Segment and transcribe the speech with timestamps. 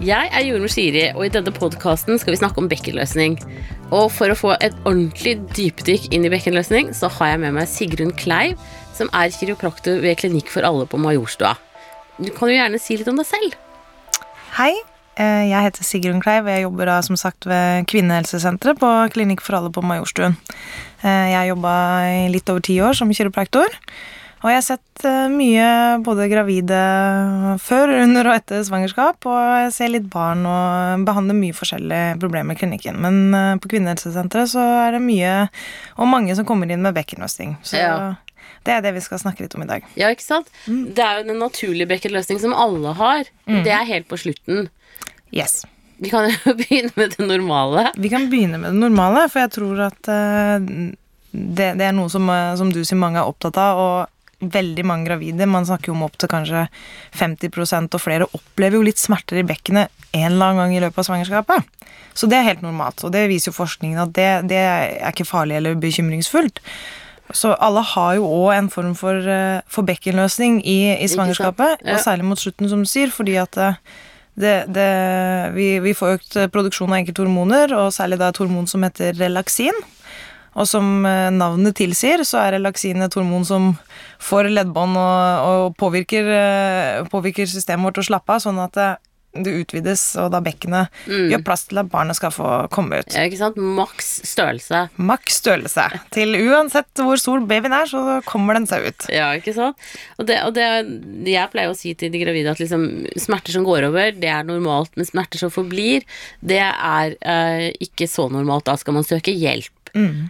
[0.00, 3.34] Jeg er jordmor Siri, og i denne podkasten skal vi snakke om bekkenløsning.
[3.92, 7.68] Og for å få et ordentlig dypdykk inn i bekkenløsning, så har jeg med meg
[7.68, 8.56] Sigrun Kleiv,
[8.96, 11.52] som er kiropraktor ved Klinikk for alle på Majorstua.
[12.16, 13.58] Du kan jo gjerne si litt om deg selv.
[14.56, 14.72] Hei,
[15.20, 19.44] eh, jeg heter Sigrun Kleiv, og jeg jobber da som sagt ved Kvinnehelsesenteret på Klinikk
[19.44, 20.38] for alle på Majorstuen.
[21.04, 21.74] Eh, jeg jobba
[22.08, 23.68] i litt over ti år som kiropraktor.
[24.40, 25.64] Og jeg har sett eh, mye
[26.04, 26.76] både gravide
[27.60, 32.56] før, under og etter svangerskap, og jeg ser litt barn og behandler mye forskjellige problemer
[32.56, 32.96] i klinikken.
[33.04, 35.34] Men eh, på kvinnehelsesenteret så er det mye
[36.00, 37.58] og mange som kommer inn med bekkenløsning.
[37.68, 38.14] Så Ja.
[38.64, 39.84] det er det vi skal snakke litt om i dag.
[40.00, 40.48] Ja, ikke sant?
[40.64, 43.28] Det er jo den naturlige bekkenløsning som alle har.
[43.44, 44.70] Det er helt på slutten.
[45.36, 45.66] Yes.
[46.00, 47.90] Vi kan jo begynne med det normale.
[48.00, 50.64] Vi kan begynne med det normale, for jeg tror at eh,
[51.36, 52.24] det, det er noe som,
[52.56, 56.04] som du sier mange er opptatt av, og veldig mange gravide, man snakker jo om
[56.06, 56.66] opp til kanskje
[57.18, 60.98] 50 og flere, opplever jo litt smerter i bekkenet en eller annen gang i løpet
[61.02, 61.86] av svangerskapet.
[62.14, 65.28] Så det er helt normalt, og det viser jo forskningen at det, det er ikke
[65.28, 66.58] farlig eller bekymringsfullt.
[67.32, 71.94] Så alle har jo òg en form for, eh, for bekkenløsning i, i svangerskapet, Ja.
[71.94, 73.78] og særlig mot slutten, som du sier, fordi at eh,
[74.40, 74.88] det, det,
[75.54, 79.14] vi, vi får økt produksjon av enkelte hormoner, og særlig da et hormon som heter
[79.20, 79.76] relaksin.
[80.58, 83.70] Og som eh, navnet tilsier, så er relaksin et hormon som
[84.22, 88.88] får leddbånd og, og påvirker, eh, påvirker systemet vårt å slappe av, sånn at det,
[89.46, 93.14] det utvides, og da bekkenet gjør plass til at barnet skal få komme ut.
[93.14, 93.60] Ja, ikke sant?
[93.78, 94.82] Maks størrelse.
[94.98, 95.86] Maks størrelse.
[96.14, 99.06] Til uansett hvor stor babyen er, så kommer den seg ut.
[99.14, 99.78] Ja, ikke sant?
[100.18, 100.66] Og, det, og det,
[101.30, 102.88] jeg pleier å si til de gravide at liksom,
[103.22, 106.02] smerter som går over, det er normalt, men smerter som forblir,
[106.42, 108.66] det er eh, ikke så normalt.
[108.66, 109.70] Da skal man søke hjelp.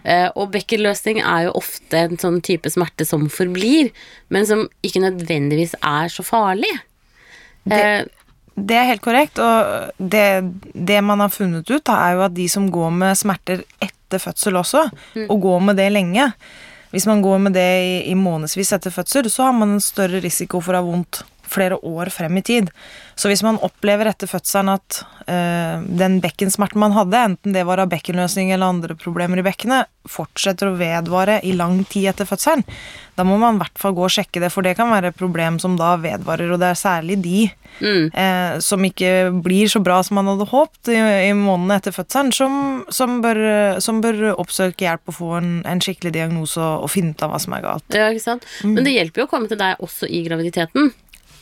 [0.05, 3.91] Eh, og bekkenløsning er jo ofte en sånn type smerte som forblir,
[4.29, 6.71] men som ikke nødvendigvis er så farlig.
[7.69, 8.03] Eh,
[8.61, 10.43] Det er helt korrekt, og det,
[10.75, 14.19] det man har funnet ut, da, er jo at de som går med smerter etter
[14.19, 14.81] fødsel også,
[15.29, 16.33] og går med det lenge
[16.91, 20.19] Hvis man går med det i, i månedsvis etter fødsel, så har man en større
[20.19, 21.21] risiko for å ha vondt
[21.51, 22.71] flere år frem i tid.
[23.15, 27.81] Så hvis man opplever etter fødselen at øh, den bekkensmerten man hadde, enten det var
[27.83, 32.63] av bekkenløsning eller andre problemer i bekkenet, fortsetter å vedvare i lang tid etter fødselen,
[33.19, 35.19] da må man i hvert fall gå og sjekke det, for det kan være et
[35.19, 37.43] problem som da vedvarer, og det er særlig de
[37.83, 39.11] eh, som ikke
[39.45, 40.97] blir så bra som man hadde håpet i,
[41.27, 42.57] i månedene etter fødselen, som,
[42.89, 43.43] som, bør,
[43.83, 47.35] som bør oppsøke hjelp og få en, en skikkelig diagnose og, og finne ut av
[47.35, 48.01] hva som er galt.
[48.01, 48.49] ja, ikke sant?
[48.65, 50.93] Men det hjelper jo å komme til deg også i graviditeten.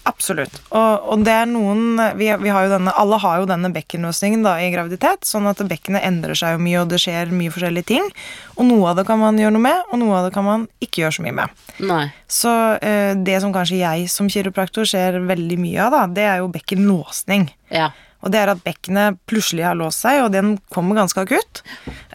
[0.08, 0.56] Absolutt.
[0.70, 4.46] Og, og det er noen vi, vi har jo denne, Alle har jo denne bekkenløsningen
[4.46, 7.90] da i graviditet, sånn at bekkenet endrer seg jo mye, og det skjer mye forskjellige
[7.92, 8.10] ting.
[8.58, 10.68] Og noe av det kan man gjøre noe med, og noe av det kan man
[10.84, 11.64] ikke gjøre så mye med.
[11.92, 12.04] Nei.
[12.32, 12.54] Så
[12.86, 16.52] eh, det som kanskje jeg som kiropraktor ser veldig mye av, da, det er jo
[16.54, 17.50] bekkenlåsning.
[17.76, 17.92] Ja.
[18.20, 21.64] Og det er at bekkenet plutselig har låst seg, og den kommer ganske akutt.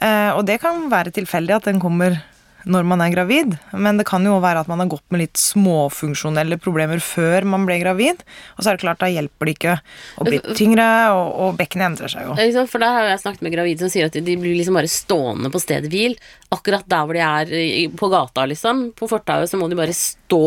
[0.02, 2.20] Eh, og det kan være tilfeldig at den kommer
[2.64, 5.40] når man er gravid, men det kan jo være at man har gått med litt
[5.40, 8.22] småfunksjonelle problemer før man ble gravid,
[8.56, 9.76] og så er det klart, da hjelper det ikke
[10.20, 10.86] å bli tyngre,
[11.16, 12.36] og, og bekkenet endrer seg jo.
[12.38, 12.64] Ja?
[12.70, 15.52] For der har jeg snakket med gravide som sier at de blir liksom bare stående
[15.52, 16.16] på stedet hvil.
[16.54, 18.88] Akkurat der hvor de er på gata, liksom.
[18.96, 20.44] På fortauet så må de bare stå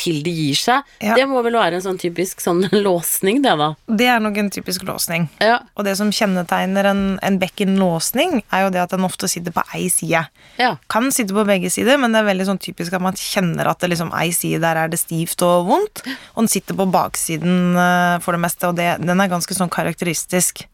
[0.00, 0.88] til de gir seg.
[1.04, 1.16] Ja.
[1.18, 3.72] Det må vel være en sånn typisk sånn låsning, det, da.
[3.86, 5.28] Det er nok en typisk låsning.
[5.42, 5.60] Ja.
[5.76, 9.64] Og det som kjennetegner en, en bekkenlåsning, er jo det at den ofte sitter på
[9.76, 10.24] ei side.
[10.60, 10.72] Ja.
[10.92, 13.82] Kan sitte på begge sider, men det er veldig sånn typisk at man kjenner at
[13.82, 17.76] det liksom ei side der er det stivt og vondt, og den sitter på baksiden
[17.78, 20.64] eh, for det meste, og det, den er ganske sånn karakteristisk.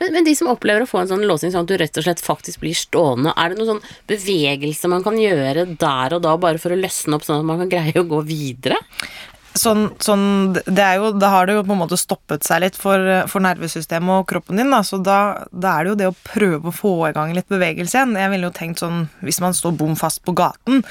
[0.00, 2.06] Men, men de som opplever å få en sånn låsing sånn at du rett og
[2.06, 6.36] slett faktisk blir stående, er det noen sånn bevegelse man kan gjøre der og da
[6.40, 8.80] bare for å løsne opp sånn at man kan greie å gå videre?
[9.56, 12.76] Sånn, sånn det er jo, Da har det jo på en måte stoppet seg litt
[12.76, 13.00] for,
[13.30, 16.68] for nervesystemet og kroppen din, da, så da, da er det jo det å prøve
[16.68, 18.16] å få i gang litt bevegelse igjen.
[18.20, 20.82] Jeg ville jo tenkt sånn, Hvis man står bom fast på gaten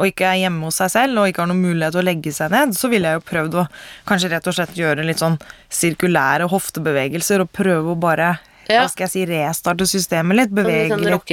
[0.00, 2.32] og ikke er hjemme hos seg selv og ikke har noen mulighet til å legge
[2.32, 3.66] seg ned, så ville jeg jo prøvd å
[4.08, 5.36] kanskje rett og slett gjøre litt sånn
[5.72, 8.30] sirkulære hoftebevegelser og prøve å bare
[8.70, 8.82] Ja.
[8.84, 10.50] hva skal jeg si, restarte systemet litt.
[10.54, 11.26] Bevege sånn litt.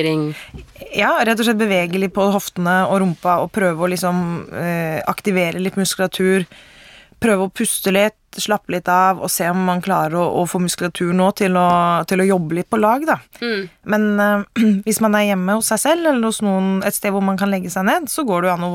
[0.97, 4.23] Ja, rett og slett bevege litt på hoftene og rumpa og prøve å liksom
[4.53, 6.47] eh, aktivere litt muskulatur.
[7.23, 10.59] Prøve å puste litt, slappe litt av og se om man klarer å, å få
[10.61, 11.69] muskulatur nå til å,
[12.05, 13.15] til å jobbe litt på lag, da.
[13.89, 14.43] Men uh,
[14.85, 17.49] hvis man er hjemme hos seg selv eller hos noen et sted hvor man kan
[17.49, 18.71] legge seg ned, så går det jo an å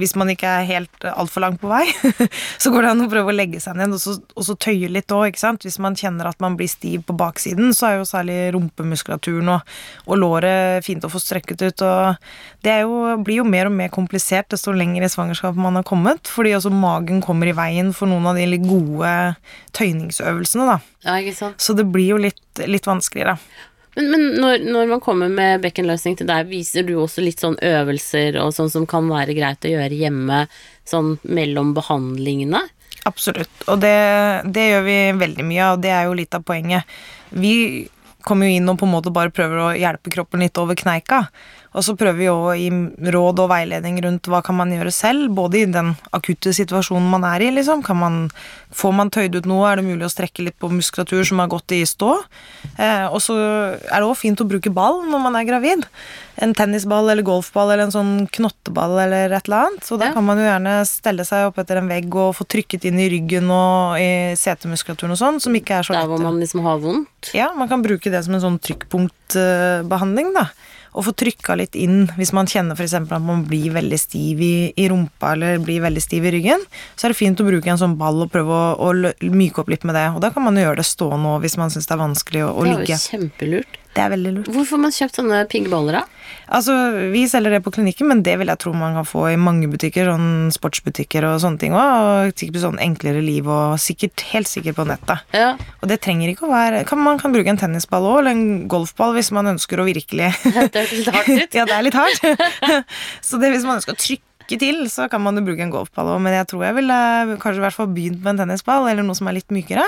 [0.00, 1.84] hvis man ikke er helt altfor langt på vei,
[2.62, 4.90] så går det an å prøve å legge seg ned og så, og så tøye
[4.90, 5.66] litt òg, ikke sant.
[5.66, 9.74] Hvis man kjenner at man blir stiv på baksiden, så er jo særlig rumpemuskulaturen og,
[10.08, 11.84] og låret fint å få strekket ut.
[11.86, 12.96] Og det jo,
[13.26, 16.74] blir jo mer og mer komplisert desto lenger i svangerskapet man har kommet, fordi også
[16.74, 19.12] magen kommer i veien for noen av de litt gode
[19.78, 20.80] tøyningsøvelsene, da.
[21.04, 21.52] Ja.
[21.60, 23.36] Så det blir jo litt, litt vanskeligere.
[23.94, 27.58] Men, men når, når, man kommer med bekkenløsning til deg, viser du også litt sånn
[27.62, 30.44] øvelser og sånn som kan være greit å gjøre hjemme
[30.88, 32.64] sånn mellom behandlingene?
[33.04, 33.96] Absolutt, og det,
[34.56, 36.88] det gjør vi veldig mye av, og det er jo litt av poenget.
[37.36, 37.54] Vi
[38.24, 41.26] kommer jo inn og på en måte bare prøver å hjelpe kroppen litt over kneika.
[41.74, 42.68] Og så prøver vi å gi
[43.10, 47.26] råd og veiledning rundt hva kan man gjøre selv, både i den akutte situasjonen man
[47.26, 47.82] er i, liksom.
[47.82, 48.18] Kan man,
[48.70, 51.50] får man tøyd ut noe, er det mulig å strekke litt på muskulatur som har
[51.50, 52.12] gått i stå.
[52.78, 53.34] Eh, og så
[53.74, 55.82] er det òg fint å bruke ball når man er gravid.
[56.38, 59.86] En tennisball eller golfball eller en sånn knotteball eller et eller annet.
[59.86, 60.14] Så da ja.
[60.14, 63.08] kan man jo gjerne stelle seg opp etter en vegg og få trykket inn i
[63.10, 66.06] ryggen og i setemuskulaturen og sånn, som ikke er så lett.
[66.06, 67.34] Der hvor man liksom har vondt?
[67.34, 70.52] Ja, man kan bruke det som en sånn trykkpunktbehandling, da
[70.94, 72.94] å få trykka litt inn hvis man kjenner f.eks.
[72.94, 76.62] at man blir veldig stiv i, i, rumpa eller blir veldig stiv i ryggen,
[76.94, 79.72] så er det fint å bruke en sånn ball og prøve å, å myke opp
[79.74, 80.06] litt med det.
[80.14, 82.44] Og da kan man jo gjøre det stående òg hvis man syns det er vanskelig
[82.46, 82.86] å, å ligge.
[82.86, 83.80] Det er jo kjempelurt.
[83.94, 84.48] Det er veldig lurt.
[84.50, 86.30] Hvorfor har man kjøpt sånne piggeballer, da?
[86.54, 86.74] Altså,
[87.12, 89.68] Vi selger det på klinikken, men det vil jeg tro man kan få i mange
[89.70, 90.10] butikker.
[90.10, 91.94] Sånn sportsbutikker og sånne ting òg.
[92.26, 95.22] Og sikkert sånn enklere liv og sikkert, helt sikkert på nettet.
[95.36, 95.54] Ja.
[95.80, 98.68] Og det trenger ikke å være kan, Man kan bruke en tennisball òg, eller en
[98.68, 100.32] golfball hvis man ønsker å virkelig
[100.74, 101.54] Det er litt hardt ut.
[101.58, 102.84] ja, det er litt hardt.
[103.28, 105.72] Så det hvis man ønsker å trykke lykke til, så kan man jo bruke en
[105.72, 106.98] golfball òg, men jeg tror jeg ville
[107.40, 109.84] kanskje i hvert fall begynt med en tennisball, eller noe som er litt mykere,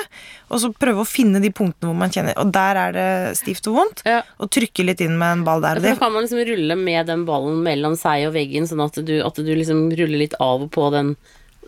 [0.50, 3.08] og så prøve å finne de punktene hvor man kjenner Og der er det
[3.38, 4.22] stivt og vondt, ja.
[4.40, 5.80] og trykke litt inn med en ball der.
[5.80, 8.84] Ja, for da kan man liksom rulle med den ballen mellom seg og veggen, sånn
[8.84, 11.16] at du, at du liksom ruller litt av og på den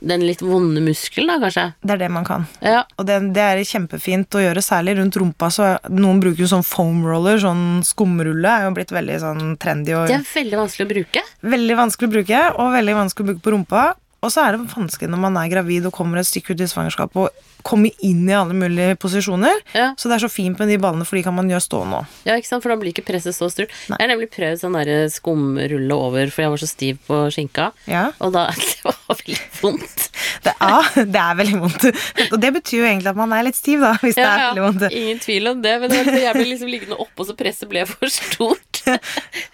[0.00, 1.64] den litt vonde muskelen, da, kanskje?
[1.82, 2.46] Det er det man kan.
[2.64, 2.84] Ja.
[2.98, 5.50] Og det, det, er kjempefint å gjøre, særlig rundt rumpa.
[5.54, 9.96] Så noen bruker jo sånn foam roller, sånn skumrulle, er jo blitt veldig sånn trendy.
[9.98, 11.24] Og, det er veldig vanskelig å bruke.
[11.56, 13.86] Veldig vanskelig å bruke, og veldig vanskelig å bruke på rumpa.
[14.24, 16.66] Og så er det vanskelig når man er gravid og kommer et stykke ut i
[16.70, 19.60] svangerskapet og kommer inn i alle mulige posisjoner.
[19.74, 19.90] Ja.
[19.98, 22.00] Så det er så fint med de ballene, for de kan man gjøre stå nå.
[22.26, 23.74] Ja, ikke sant, for da blir ikke presset så stort.
[23.90, 27.70] Jeg har nemlig prøvd sånn derre skumrulle over, for jeg var så stiv på skinka.
[27.90, 28.08] Ja.
[28.24, 30.04] Og da Det var veldig vondt.
[30.44, 31.86] Det ja, det er veldig vondt.
[32.28, 34.42] Og det betyr jo egentlig at man er litt stiv, da, hvis ja, det er
[34.44, 34.86] veldig vondt.
[35.02, 38.67] Ingen tvil om det, men jeg ble liksom liggende oppå, så presset ble for stort.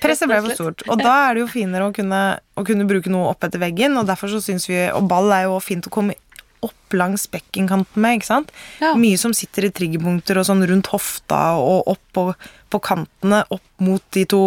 [0.03, 0.85] Presset ble for stort.
[0.89, 2.23] Og da er det jo finere å kunne,
[2.57, 5.49] å kunne bruke noe opp etter veggen, og derfor så syns vi Og ball er
[5.49, 6.17] jo fint å komme
[6.65, 8.19] opp langs bekkenkanten med.
[8.19, 8.55] ikke sant?
[8.81, 8.95] Ja.
[8.99, 12.25] Mye som sitter i triggerpunkter og sånn rundt hofta og opp på,
[12.73, 14.43] på, kantene, opp mot de to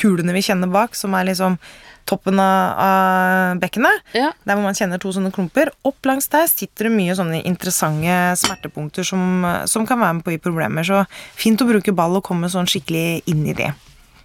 [0.00, 1.58] kulene vi kjenner bak, som er liksom
[2.04, 4.02] toppen av, av bekkenet.
[4.16, 4.32] Ja.
[4.44, 5.72] Der hvor man kjenner to sånne klumper.
[5.88, 10.34] Opp langs der sitter det mye sånne interessante smertepunkter som, som kan være med på
[10.34, 10.84] å gi problemer.
[10.84, 11.04] Så
[11.38, 13.72] fint å bruke ball og komme sånn skikkelig inn i det.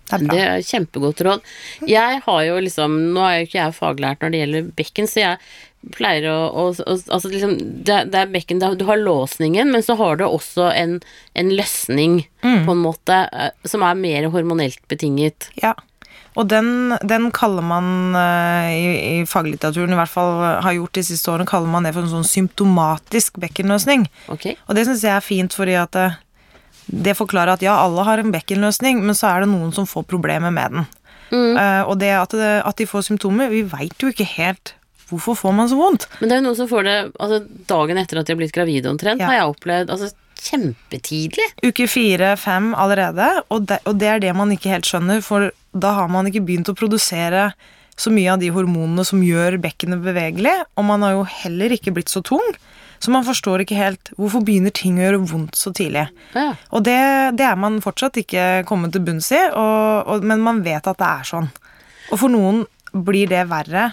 [0.09, 1.49] Det er, det er kjempegodt råd.
[1.89, 5.21] Jeg har jo liksom Nå er jo ikke jeg faglært når det gjelder bekken, så
[5.21, 5.41] jeg
[5.95, 7.53] pleier å, å, å Altså liksom
[7.87, 10.97] det, det, er bekken Du har låsningen, men så har du også en,
[11.39, 12.65] en løsning, mm.
[12.67, 15.51] på en måte, eh, som er mer hormonelt betinget.
[15.61, 15.75] Ja.
[16.37, 18.83] Og den, den kaller man uh, i,
[19.19, 22.11] i, faglitteraturen, i hvert fall har gjort de siste årene, kaller man det for en
[22.11, 24.05] sånn symptomatisk bekkenløsning.
[24.31, 24.55] Okay.
[24.67, 25.97] Og det syns jeg er fint, fordi at
[26.89, 30.07] det, forklarer at ja, alle har en bekkenløsning, men så er det noen som får
[30.09, 30.87] problemer med den.
[31.29, 31.53] Mm.
[31.55, 34.71] Uh, og det at, det at, de får symptomer Vi veit jo ikke helt
[35.11, 36.07] Hvorfor får man så vondt?
[36.17, 37.37] Men det er jo noen som får det altså,
[37.69, 39.29] dagen etter at de har blitt gravide omtrent, ja.
[39.29, 39.93] har jeg opplevd.
[39.93, 40.09] altså
[40.39, 41.47] Kjempetidlig.
[41.65, 45.95] Uke fire-fem allerede, og det, og det er det man ikke helt skjønner, for da
[45.97, 47.49] har man ikke begynt å produsere
[47.99, 51.91] så mye av de hormonene som gjør bekkenet bevegelig, og man har jo heller ikke
[51.97, 52.45] blitt så tung.
[52.99, 56.07] Så man forstår ikke helt hvorfor begynner ting å gjøre vondt så tidlig.
[56.35, 56.51] Ja.
[56.75, 56.99] Og det,
[57.39, 60.99] det, er man fortsatt ikke kommet til bunns i, og, og, men man vet at
[60.99, 61.49] det er sånn.
[62.09, 63.91] Og for noen blir det verre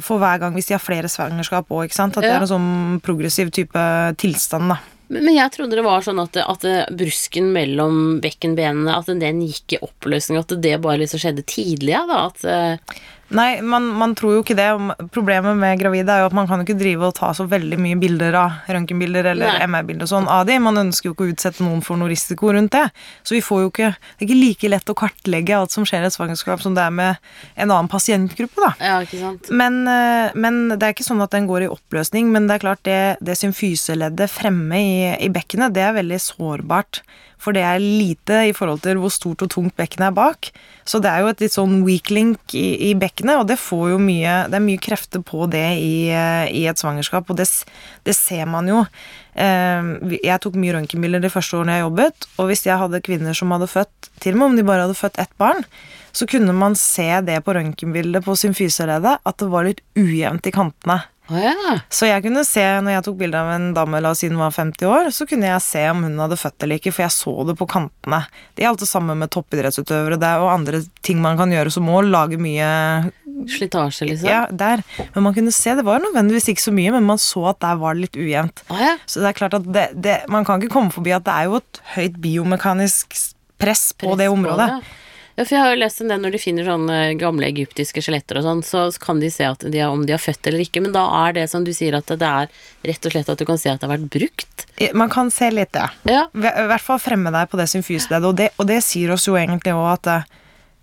[0.00, 2.16] for hver gang hvis de har flere svangerskap òg, ikke sant.
[2.16, 2.72] At det er en sånn
[3.04, 3.84] progressiv type
[4.20, 4.80] tilstand, da.
[5.12, 6.62] Men jeg trodde det var sånn at, at
[6.96, 12.06] brusken mellom bekkenbenene At den gikk i oppløsning, at det bare liksom skjedde tidlig, ja,
[12.08, 12.22] da.
[12.30, 13.02] At eh,
[13.32, 14.68] Nei, man, man, tror jo ikke det.
[15.14, 17.98] Problemet med gravide er jo at man kan ikke drive og ta så veldig mye
[18.00, 20.58] bilder av røntgenbilder eller MR-bilder sånn av de.
[20.62, 22.84] Man ønsker jo ikke å utsette noen for noe risiko rundt det.
[23.26, 26.04] Så vi får jo ikke Det er ikke like lett å kartlegge alt som skjer
[26.04, 28.72] i et svangerskap som det er med en annen pasientgruppe, da.
[28.80, 29.50] Ja, ikke sant.
[29.50, 32.30] Men, eh, men, det er ikke sånn at den går i oppløsning.
[32.34, 34.96] Men det er klart, det, det symfyseleddet fremme i,
[35.26, 37.02] i bekkenet, det er veldig sårbart
[37.42, 40.52] For det er lite i forhold til hvor stort og tungt bekkenet er bak.
[40.86, 43.92] Så det er jo et litt sånn weak link i, i bekkenet, og det får
[43.92, 47.48] jo mye Det er mye krefter på det i, i et svangerskap, og det,
[48.06, 48.84] det ser man jo.
[49.34, 53.38] Eh, jeg tok mye røntgenbilder de første årene jeg jobbet, og hvis jeg hadde kvinner
[53.38, 55.64] som hadde født, til og med om de bare hadde født ett barn,
[56.12, 60.54] så kunne man se det på røntgenbildet på symfyseleddet, at det var litt ujevnt i
[60.54, 61.00] kantene.
[61.32, 61.78] Oh, ja.
[61.92, 64.40] Så jeg kunne se, når jeg tok bilde av en dame la oss si hun
[64.40, 67.14] var 50 år, så kunne jeg se om hun hadde født eller ikke, for jeg
[67.14, 68.20] så det på kantene.
[68.52, 71.72] Det er alt det samme med toppidrettsutøvere det er, og andre ting man kan gjøre
[71.72, 72.68] som må lage mye
[73.48, 74.28] Slitasje, liksom?
[74.28, 74.82] Ja, der.
[75.14, 77.78] Men man kunne se, det var nødvendigvis ikke så mye, men man så at der
[77.80, 78.62] var det litt ujevnt.
[78.70, 78.92] Oh, ja.
[79.08, 81.48] Så det er klart at det, det, man kan ikke komme forbi at det er
[81.48, 83.16] jo et høyt biomekanisk
[83.62, 84.68] press på det området.
[84.68, 84.98] På det.
[85.34, 88.40] Ja, for jeg har jo lest en del når de finner sånne gamle egyptiske skjeletter
[88.40, 90.92] og sånn, så kan de se de er, om de har født eller ikke, men
[90.92, 92.52] da er det som du sier at det er
[92.90, 94.66] rett og slett at du kan se at det har vært brukt.
[94.98, 95.88] Man kan se litt det.
[96.10, 96.26] Ja.
[96.36, 99.38] I hvert fall fremme deg på det symfysleddet, og det, og det sier oss jo
[99.40, 100.12] egentlig òg at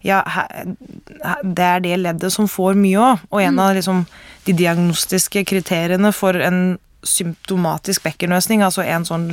[0.02, 0.24] ja,
[1.44, 4.06] det er det leddet som får mye òg, og en av liksom,
[4.48, 9.30] de diagnostiske kriteriene for en symptomatisk bekkenløsning, altså en sånn,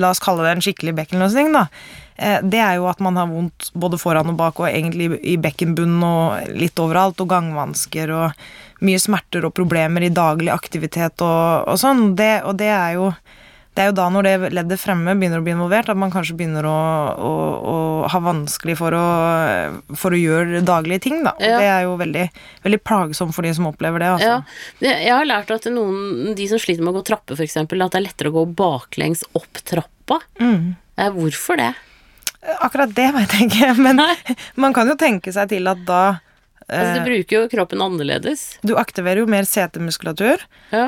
[0.00, 1.66] la oss kalle det en skikkelig bekkenløsning, da,
[2.44, 6.04] det er jo at man har vondt både foran og bak, og egentlig i bekkenbunnen
[6.06, 8.42] og litt overalt, og gangvansker og
[8.84, 12.12] mye smerter og problemer i daglig aktivitet og, og sånn.
[12.18, 13.12] Det, og det er jo
[13.72, 16.34] det er jo da når det leddet fremme begynner å bli involvert, at man kanskje
[16.36, 16.78] begynner å,
[17.16, 17.30] å,
[17.72, 17.76] å
[18.12, 19.04] ha vanskelig for å,
[19.96, 21.32] for å, gjøre daglige ting, da.
[21.40, 21.56] Ja.
[21.56, 22.26] Det er jo veldig,
[22.66, 24.10] veldig plagsomt for de som opplever det.
[24.18, 24.34] Altså.
[24.84, 24.92] Ja.
[24.92, 28.02] Jeg har lært at noen, de som sliter med å gå trapper, f.eks., at det
[28.02, 30.20] er lettere å gå baklengs opp trappa.
[30.42, 30.74] Mm.
[31.16, 31.72] Hvorfor det?
[32.60, 34.36] Akkurat det veit jeg ikke, men Nei.
[34.60, 36.02] man kan jo tenke seg til at da
[36.68, 38.44] Altså, du bruker jo kroppen annerledes.
[38.66, 40.86] Du aktiverer jo mer setemuskulatur, ja.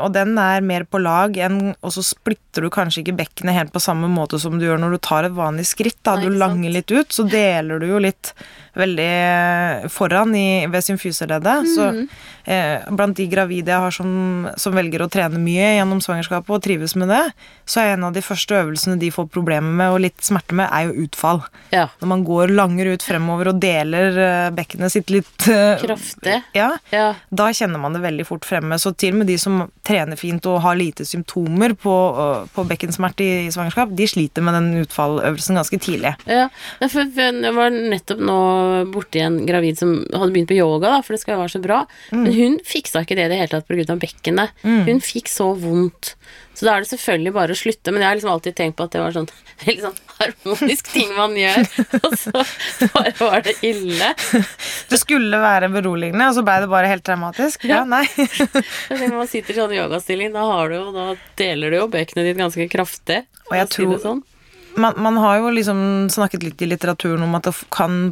[0.00, 3.74] og den er mer på lag enn Og så splitter du kanskje ikke bekkenet helt
[3.74, 5.98] på samme måte som du gjør når du tar et vanlig skritt.
[6.06, 8.32] Da Nei, du langer litt ut, så deler du jo litt
[8.78, 11.66] veldig foran i, ved symfyseleddet.
[11.66, 11.70] Mm.
[11.74, 16.54] Så eh, blant de gravide jeg har som, som, velger å trene mye gjennom svangerskapet
[16.54, 17.22] og trives med det,
[17.68, 20.70] så er en av de første øvelsene de får problemer med og litt smerte med,
[20.70, 21.42] er jo utfall.
[21.74, 21.88] Ja.
[22.02, 26.40] Når man går langer ut fremover og deler eh, bekkenet sitt litt uh, Kraftig.
[26.56, 27.08] Ja, ja.
[27.28, 28.78] Da kjenner man det veldig fort fremme.
[28.80, 31.94] Så til og med de som trener fint og har lite symptomer på,
[32.54, 36.14] på bekkensmerte i, i svangerskap, de sliter med den utfalløvelsen ganske tidlig.
[36.30, 36.48] Ja,
[36.86, 38.40] for jeg var nettopp nå
[38.94, 41.62] borti en gravid som hadde begynt på yoga, da, for det skal jo være så
[41.64, 41.82] bra.
[42.10, 42.22] Mm.
[42.22, 43.98] Men hun fiksa ikke det i det hele tatt pga.
[44.00, 44.54] bekkenet.
[44.62, 44.84] Mm.
[44.88, 46.14] Hun fikk så vondt.
[46.60, 48.84] Så da er det selvfølgelig bare å slutte, men jeg har liksom alltid tenkt på
[48.84, 49.28] at det var sånn
[49.62, 51.68] veldig sånn harmonisk ting man gjør,
[52.04, 54.10] og så bare var det ille.
[54.90, 57.64] Det skulle være beroligende, og så ble det bare helt traumatisk?
[57.64, 58.02] Ja, nei.
[58.92, 61.06] Når man sitter i sånn yogastilling, da, har du jo, da
[61.40, 63.22] deler du jo bekkenet ditt ganske kraftig.
[63.48, 64.20] Og jeg tror si sånn.
[64.84, 65.80] man, man har jo liksom
[66.12, 68.02] snakket litt i litteraturen om at det kan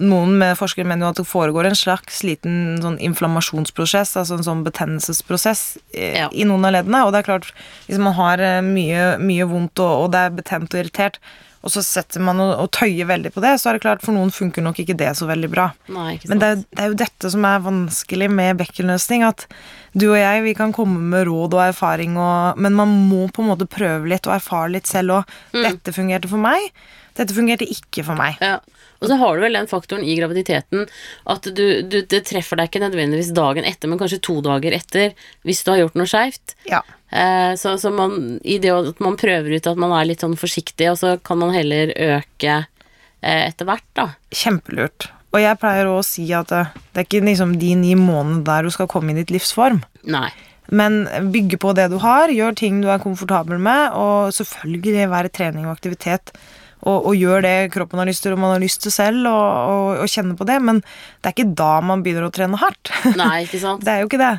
[0.00, 4.46] noen med forskere mener jo at det foregår en slags liten sånn inflammasjonsprosess, altså en
[4.46, 6.30] sånn betennelsesprosess i, ja.
[6.32, 7.04] i noen av leddene.
[7.04, 7.52] Og det er klart,
[7.86, 11.20] hvis man har eh, mye, mye vondt og, og, det er betent og irritert,
[11.60, 14.16] og så setter man og, og, tøyer veldig på det, så er det klart for
[14.16, 15.66] noen funker nok ikke det så veldig bra.
[15.92, 19.44] Nei, Men det, det, er jo dette som er vanskelig med bekkenløsning, at
[19.92, 23.44] du og jeg vi kan komme med råd og erfaring, og, men man må på
[23.44, 25.36] en måte prøve litt og erfare litt selv òg.
[25.52, 25.62] Mm.
[25.66, 26.70] Dette fungerte for meg,
[27.18, 28.38] dette fungerte ikke for meg.
[28.44, 28.58] Ja.
[29.00, 30.84] Og så har du vel den faktoren i graviditeten
[31.32, 35.14] at du, du, det treffer deg ikke nødvendigvis dagen etter, men kanskje to dager etter
[35.48, 36.54] hvis du har gjort noe skeivt.
[36.68, 36.82] Ja.
[37.08, 40.36] Eh, så, så man, i det at man prøver ut at man er litt sånn
[40.40, 44.10] forsiktig, og så kan man heller øke eh, etter hvert, da.
[44.36, 45.08] Kjempelurt.
[45.30, 48.66] Og jeg pleier å si at det, det er ikke liksom de ni månedene der
[48.66, 49.80] du skal komme i ditt livsform.
[50.10, 50.28] Nei.
[50.70, 51.02] Men
[51.32, 55.66] bygge på det du har, gjør ting du er komfortabel med, og selvfølgelig være trening
[55.66, 56.34] og aktivitet
[56.80, 59.44] og, og, gjør det kroppen har lyst til, og man har lyst til selv, og,
[59.72, 60.56] og, og kjenne på det.
[60.64, 62.92] Men det er ikke da man begynner å trene hardt.
[63.20, 63.84] Nei, ikke sant?
[63.84, 64.32] det er jo ikke det.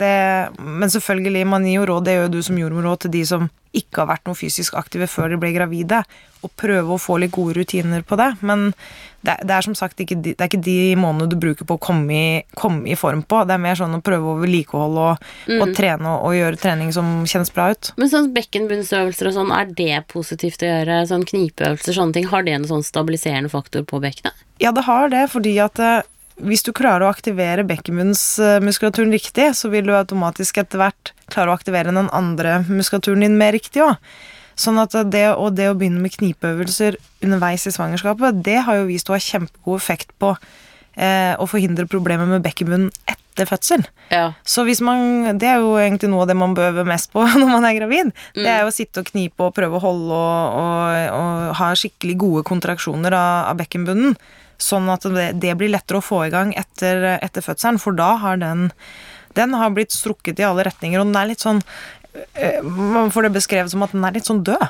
[0.00, 0.16] det.
[0.60, 4.02] Men selvfølgelig, man gir jo råd, det gjør du som jordmor til de som ikke
[4.02, 6.02] har vært noe fysisk aktive før de ble gravide,
[6.44, 8.28] og prøve å få litt gode rutiner på det.
[8.46, 8.68] Men
[9.26, 11.76] det, det er som sagt ikke de, det er ikke de månedene du bruker på
[11.78, 12.26] å komme i,
[12.58, 13.42] komme i, form på.
[13.48, 15.58] Det er mer sånn å prøve å vedlikeholde og, mm.
[15.58, 17.92] og, trene og, og, gjøre trening som kjennes bra ut.
[17.98, 21.00] Men sånn bekkenbunnsøvelser og sånn, er det positivt å gjøre?
[21.10, 22.28] Sånn knipeøvelser, sånne ting.
[22.30, 24.46] Har det en sånn stabiliserende faktor på bekkenet?
[24.62, 26.04] Ja, det har det, fordi at eh,
[26.36, 31.56] hvis du klarer å aktivere bekkenbunnsmuskulaturen riktig, så vil du automatisk etter hvert klare å
[31.56, 33.96] aktivere den andre muskulaturen din mer riktig òg.
[34.56, 38.88] Sånn at det, og det å begynne med knipeøvelser underveis i svangerskapet, det har jo
[38.88, 43.84] vist å ha kjempegod effekt på eh, å forhindre problemer med bekkenbunnen etter fødsel.
[44.08, 44.30] Ja.
[44.48, 47.24] Så hvis man Det er jo egentlig noe av det man bør øve mest på
[47.40, 48.14] når man er gravid.
[48.32, 51.70] Det er jo å sitte og knipe og prøve å holde og, og, og ha
[51.76, 54.16] skikkelig gode kontraksjoner av, av bekkenbunnen.
[54.62, 58.14] Sånn at det, det blir lettere å få i gang etter, etter fødselen, for da
[58.22, 58.70] har den
[59.36, 61.60] Den har blitt strukket i alle retninger, og den er litt sånn
[62.32, 64.68] eh, Man får det beskrevet som at den er litt sånn død.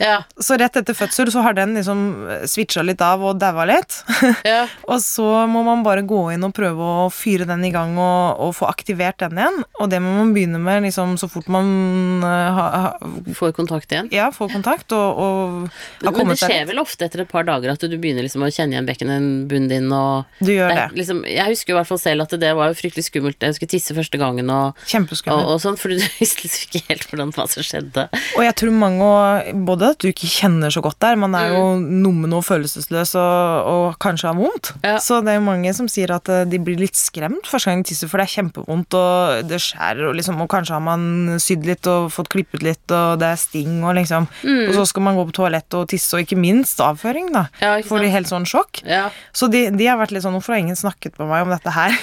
[0.00, 0.22] Ja.
[0.40, 2.02] Så rett etter fødsel så har den liksom
[2.48, 3.98] switcha litt av og daua litt.
[4.48, 4.64] ja.
[4.88, 8.40] og så må man bare gå inn og prøve å fyre den i gang og,
[8.42, 9.60] og få aktivert den igjen.
[9.82, 13.92] Og det må man begynne med liksom så fort man uh, ha, ha, Får kontakt
[13.92, 14.08] igjen.
[14.12, 17.72] ja, får kontakt og, og har Men det skjer vel ofte etter et par dager
[17.72, 21.00] at du begynner liksom å kjenne igjen bekkenbunnen din og Du gjør det, det.
[21.00, 23.42] liksom, Jeg husker i hvert fall selv at det var jo fryktelig skummelt.
[23.42, 27.08] Jeg skulle tisse første gangen og, og, og sånn, for du visste liksom ikke helt
[27.10, 28.06] hvordan hva som skjedde.
[28.36, 31.48] Og jeg tror mange og Både at du ikke kjenner så godt der, man er
[31.56, 34.70] jo nummen og følelsesløs og, og kanskje har vondt.
[34.86, 34.94] Ja.
[35.02, 37.82] Så det er jo mange som sier at eh, de blir litt skremt første gang
[37.82, 41.40] de tisser, for det er kjempevondt og det skjærer, og liksom Og kanskje har man
[41.42, 44.28] sydd litt og fått klippet litt, og det er sting og liksom
[44.68, 47.48] Og så skal man gå på toalettet og tisse, og ikke minst avføring, da.
[47.62, 48.84] Ja, Får de helt sånn sjokk.
[48.86, 49.08] Ja.
[49.34, 51.74] Så de, de har vært litt sånn Hvorfor har ingen snakket med meg om dette
[51.74, 51.98] her?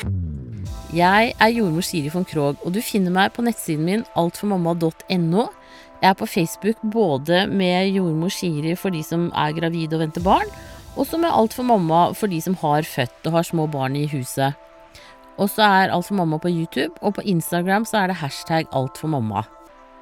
[0.90, 5.48] Jeg er jordmor Siri von Krogh, og du finner meg på nettsiden min altformamma.no.
[6.00, 10.24] Jeg er på Facebook både med jordmor Shiri for de som er gravide og venter
[10.24, 10.48] barn,
[10.96, 13.98] og så med Alt for mamma for de som har født og har små barn
[14.00, 14.56] i huset.
[15.40, 18.68] Og så er Alt for mamma på YouTube, og på Instagram så er det hashtag
[18.72, 19.44] Alt for mamma.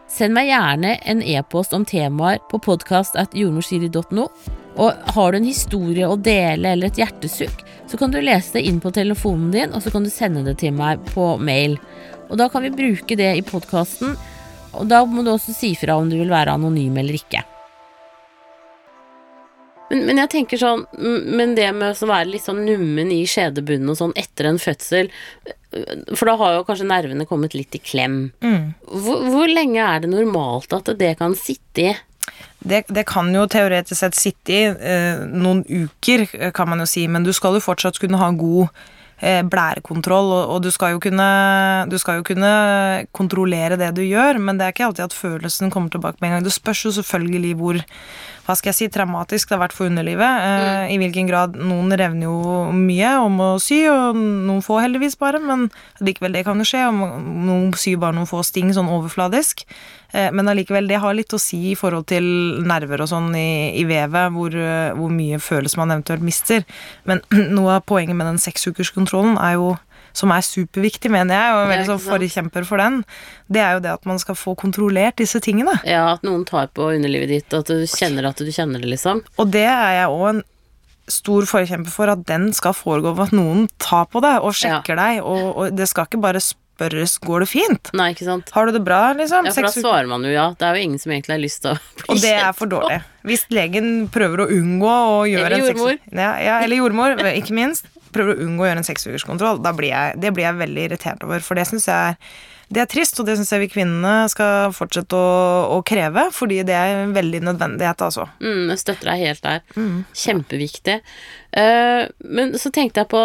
[0.08, 4.30] Send meg gjerne en e-post om temaer på podkast.jordmorshiri.no.
[4.78, 8.68] Og har du en historie å dele eller et hjertesukk, så kan du lese det
[8.70, 11.76] inn på telefonen din, og så kan du sende det til meg på mail.
[12.30, 14.14] Og da kan vi bruke det i podkasten,
[14.78, 17.44] og da må du også si fra om du vil være anonym eller ikke.
[19.88, 23.94] Men, men jeg tenker sånn Men det med å være litt sånn nummen i skjedebunnen
[23.94, 25.08] og sånn etter en fødsel
[26.12, 28.18] For da har jo kanskje nervene kommet litt i klem.
[28.44, 28.74] Mm.
[28.84, 31.96] Hvor, hvor lenge er det normalt at det kan sitte i?
[32.60, 36.88] Det, det kan jo teoretisk sett sitte i eh, noen uker, eh, kan man jo
[36.90, 38.72] si, men du skal jo fortsatt kunne ha god
[39.18, 41.28] blærekontroll, og, du, skal jo kunne,
[41.90, 42.52] du skal jo kunne
[43.18, 46.36] kontrollere det du gjør, men det er ikke alltid at følelsen kommer tilbake med en
[46.38, 46.46] gang.
[46.46, 47.82] Det spørs jo selvfølgelig hvor
[48.48, 50.24] hva skal jeg si, traumatisk det har vært for underlivet.
[50.24, 50.92] Mm.
[50.94, 52.38] I hvilken grad noen revner jo
[52.72, 55.66] mye om å sy, og noen få heldigvis bare, men
[56.00, 56.86] likevel det kan jo skje.
[56.88, 59.66] Noen syr bare noen få sting sånn overfladisk.
[60.14, 62.24] Eh, Men allikevel, det har litt å si i forhold til
[62.68, 66.64] nerver og sånn i, i vevet, hvor, eh, hvor mye følelse man eventuelt mister.
[67.06, 67.22] Men
[67.58, 69.76] noe av poenget med den seksukerskontrollen er jo
[70.18, 73.04] som er superviktig, mener jeg, og er veldig sånn forkjemper for den,
[73.54, 75.76] det er jo det at man skal få kontrollert disse tingene.
[75.86, 78.90] Ja, at noen tar på underlivet ditt, og at du kjenner at du kjenner det,
[78.96, 79.22] liksom.
[79.38, 80.42] Og det er jeg òg en
[81.08, 84.98] stor forkjemper for, at den skal foregå ved at noen tar på deg og sjekker
[85.00, 86.42] deg, og, og det skal ikke bare
[86.78, 87.92] spørres 'går det fint'?
[87.98, 88.50] Nei, ikke sant?
[88.54, 89.50] Har du det bra, liksom?
[89.50, 90.52] Ja, for da svarer man jo ja.
[90.54, 92.70] Det er jo ingen som egentlig har lyst til å bli Og det er for
[92.70, 93.02] dårlig.
[93.28, 95.98] Hvis legen prøver å unngå å gjøre Eller en jordmor.
[96.14, 97.90] Ja, ja, eller jordmor, ikke minst.
[98.14, 99.60] Prøver å unngå å gjøre en seksukerskontroll.
[99.66, 102.16] Det blir jeg veldig irritert over, for det syns jeg er
[102.68, 105.28] det er trist, og det syns jeg vi kvinnene skal fortsette å,
[105.72, 108.26] å kreve, fordi det er en veldig nødvendighet, altså.
[108.44, 109.62] Mm, jeg støtter deg helt der.
[110.24, 110.98] Kjempeviktig.
[111.56, 113.22] Uh, men så tenkte jeg på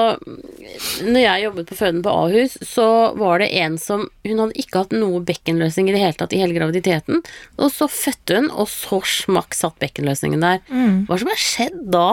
[1.02, 2.86] Når jeg jobbet på føden på Ahus, så
[3.18, 6.40] var det en som Hun hadde ikke hatt noe bekkenløsning i det hele tatt i
[6.40, 7.18] hele graviditeten.
[7.58, 10.62] Og så fødte hun, og så smakk satt bekkenløsningen der.
[11.10, 12.06] Hva som har skjedd da?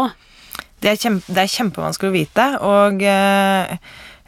[0.79, 3.73] Det er, kjempe, det er kjempevanskelig å vite, og eh,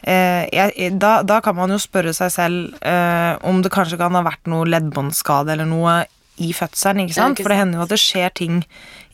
[0.06, 4.24] jeg, da, da kan man jo spørre seg selv eh, om det kanskje kan ha
[4.26, 6.00] vært noe leddbåndskade eller noe
[6.42, 7.38] i fødselen, ikke sant?
[7.44, 8.62] For det hender jo at det skjer ting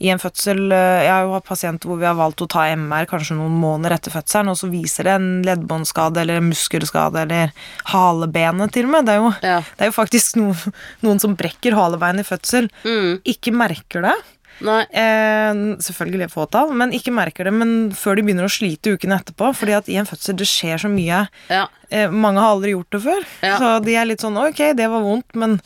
[0.00, 0.62] i en fødsel.
[0.72, 3.52] Eh, Jeg har jo hatt pasienter hvor vi har valgt å ta MR kanskje noen
[3.60, 7.52] måneder etter fødselen, og så viser det en leddbåndskade eller en muskelskade eller
[7.92, 9.04] halebenet til og med.
[9.10, 9.58] Det er jo, Ja.
[9.60, 10.72] det er jo faktisk noen,
[11.04, 14.16] noen som brekker halebeinet i fødsel, Mm, ikke merker det.
[14.60, 17.54] Eh, selvfølgelig fåtall, men ikke merker det.
[17.54, 19.52] Men før de begynner å slite ukene etterpå.
[19.54, 21.26] fordi at i en fødsel det skjer så mye.
[21.48, 21.66] Ja.
[21.90, 23.22] Eh, mange har aldri gjort det før.
[23.40, 23.56] Ja.
[23.58, 25.56] Så de er litt sånn ok, det var vondt, men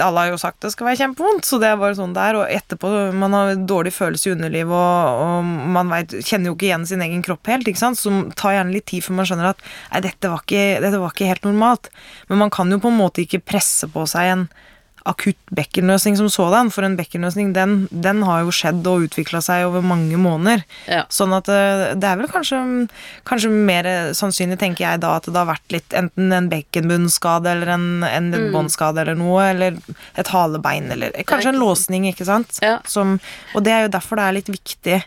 [0.00, 1.46] alle har jo sagt det skal være kjempevondt.
[1.46, 2.40] Så det er bare sånn der.
[2.40, 6.70] Og etterpå, man har dårlig følelse i underlivet, og, og man vet, kjenner jo ikke
[6.70, 7.68] igjen sin egen kropp helt.
[7.68, 8.00] ikke sant?
[8.00, 11.14] Så tar gjerne litt tid før man skjønner at nei, dette var, ikke, dette var
[11.14, 11.92] ikke helt normalt.
[12.30, 14.48] Men man kan jo på en måte ikke presse på seg en
[15.08, 19.64] akutt bekkenløsning som sådan, for en bekkenløsning den, den har jo skjedd og utvikla seg
[19.68, 20.64] over mange måneder.
[20.90, 21.04] Ja.
[21.12, 22.60] Sånn at eh, det er vel kanskje,
[23.28, 27.74] kanskje mer sannsynlig, tenker jeg da, at det har vært litt enten en bekkenbunnskade eller
[27.76, 28.52] en, en Mm.
[29.00, 29.76] eller noe, eller
[30.16, 32.58] et halebein, eller kanskje en låsning, ikke sant?
[32.62, 32.78] Ja.
[32.86, 33.18] Som,
[33.54, 35.00] og det er jo derfor det er litt viktig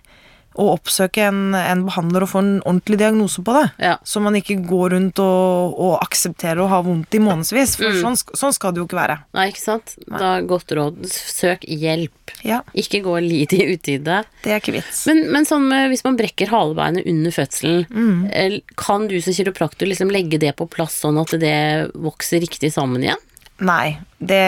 [0.55, 3.65] å oppsøke en, en behandler og få en ordentlig diagnose på det.
[3.81, 3.95] Ja.
[4.05, 7.75] Så man ikke går rundt og, og aksepterer å ha vondt i månedsvis.
[7.79, 8.01] For Mm.
[8.01, 9.17] sånn, sånn skal det jo ikke være.
[9.33, 9.95] Nei, ikke sant?
[10.07, 11.01] Da Godt råd.
[11.09, 12.11] Søk hjelp.
[12.43, 14.23] Ja, Ikke gå litt i utide.
[14.43, 15.05] det er ikke vits.
[15.07, 18.29] Men, men sånn med, hvis man brekker halebeinet under fødselen, Mm.
[18.31, 22.71] eh, kan du som kiropraktor liksom legge det på plass sånn at det vokser riktig
[22.73, 23.19] sammen igjen?
[23.63, 24.39] Nei, det,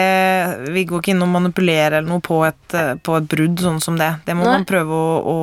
[0.72, 3.80] vi går ikke inn og manipulerer eller noe på et, eh, på et brudd sånn
[3.82, 4.10] som det.
[4.26, 4.58] Det må Nei.
[4.58, 5.36] man prøve å, å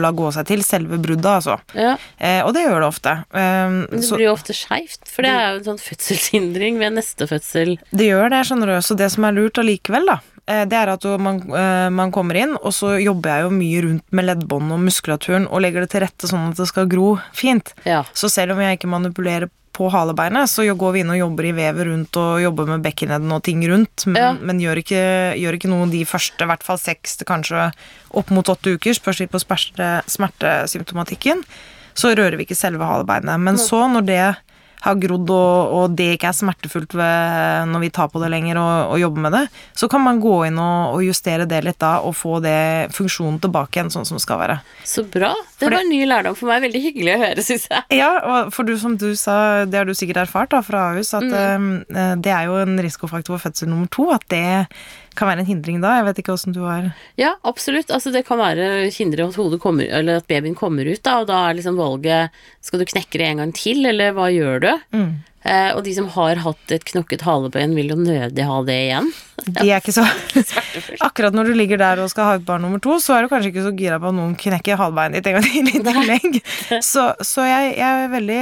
[0.00, 1.58] la gå seg til, selve bruddet, altså.
[1.76, 3.12] Ja, Eh, og det gjør det ofte.
[3.36, 6.96] Eh, det så, blir jo ofte skeivt, for det er jo en sånn fødselshindring ved
[6.96, 7.76] neste fødsel.
[7.90, 8.76] det gjør det, skjønner du.
[8.84, 12.54] Så det som er lurt allikevel, da, det er at man, eh, man kommer inn,
[12.62, 16.04] og så jobber jeg jo mye rundt med leddbånd og muskulaturen og legger det til
[16.04, 17.74] rette sånn at det skal gro fint.
[17.84, 18.04] Ja.
[18.14, 21.52] Så selv om jeg ikke manipulerer på halebeinet, så går vi inn og jobber i
[21.52, 24.30] vevet rundt og jobber med bekkenledden og ting rundt, men, Ja.
[24.32, 25.02] men gjør, ikke,
[25.36, 27.66] gjør ikke noe de første, i hvert fall seks til kanskje
[28.16, 31.42] opp mot åtte uker, spørs litt på smerte, smertesymptomatikken,
[31.96, 33.36] så rører vi ikke selve halebeinet.
[33.40, 34.22] Men så, når det
[34.86, 38.60] har grodd og, og det ikke er smertefullt ved, når vi tar på det lenger
[38.60, 39.42] og, og jobber med det,
[39.76, 43.40] så kan man gå inn og, og justere det litt da, og få det funksjonen
[43.42, 44.58] tilbake igjen sånn som det skal være.
[44.86, 45.32] Så bra.
[45.58, 46.64] Det var en ny lærdom for meg.
[46.66, 47.86] Veldig hyggelig å høre, syns jeg.
[47.98, 48.10] Ja,
[48.54, 51.66] for du som du sa, det har du sikkert erfart da fra Ahus, at eh,
[52.22, 54.44] det er jo en risikofaktor for fødsel nummer to, at det
[55.18, 55.96] kan være en hindring da.
[55.98, 57.90] Jeg vet ikke åssen du har Ja, absolutt.
[57.90, 61.30] Altså, det kan være hindre at hodet kommer, eller at babyen kommer ut, da, og
[61.30, 64.70] da er liksom valget Skal du knekke det en gang til, eller hva gjør du?
[65.00, 65.06] Eh,
[65.46, 69.12] og de som har hatt et knokket halebøyen, vil jo nødig ha det igjen.
[69.46, 70.02] De er ikke så
[71.06, 73.30] Akkurat når du ligger der og skal ha et barn nummer to, så er du
[73.30, 76.38] kanskje ikke så gira på at noen knekker halebeinet ditt en gang til i tillegg.
[76.84, 78.40] Så, så jeg, jeg er veldig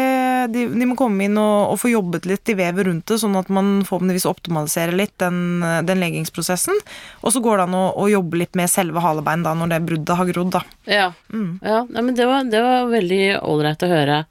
[0.54, 3.36] de, de må komme inn og, og få jobbet litt i vevet rundt det, sånn
[3.40, 6.78] at man forhåpentligvis optimaliserer litt den, den leggingsprosessen.
[7.22, 9.82] Og så går det an å, å jobbe litt med selve halebeinet da, når det
[9.90, 10.64] bruddet har grodd, da.
[10.88, 11.10] Ja.
[11.34, 14.24] ja nei, men det var, det var veldig ålreit å høre.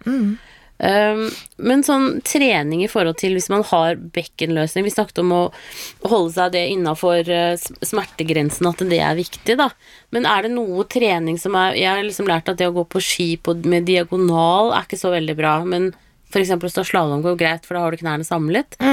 [0.84, 1.28] Um,
[1.62, 5.42] men sånn trening i forhold til hvis man har bekkenløsning Vi snakket om å
[6.10, 7.30] holde seg det innafor
[7.86, 9.70] smertegrensen, at det er viktig, da.
[10.12, 12.88] Men er det noe trening som er Jeg har liksom lært at det å gå
[12.90, 15.94] på ski på, med diagonal er ikke så veldig bra, men
[16.34, 16.52] f.eks.
[16.58, 18.78] å stå slalåm går greit, for da har du knærne samlet.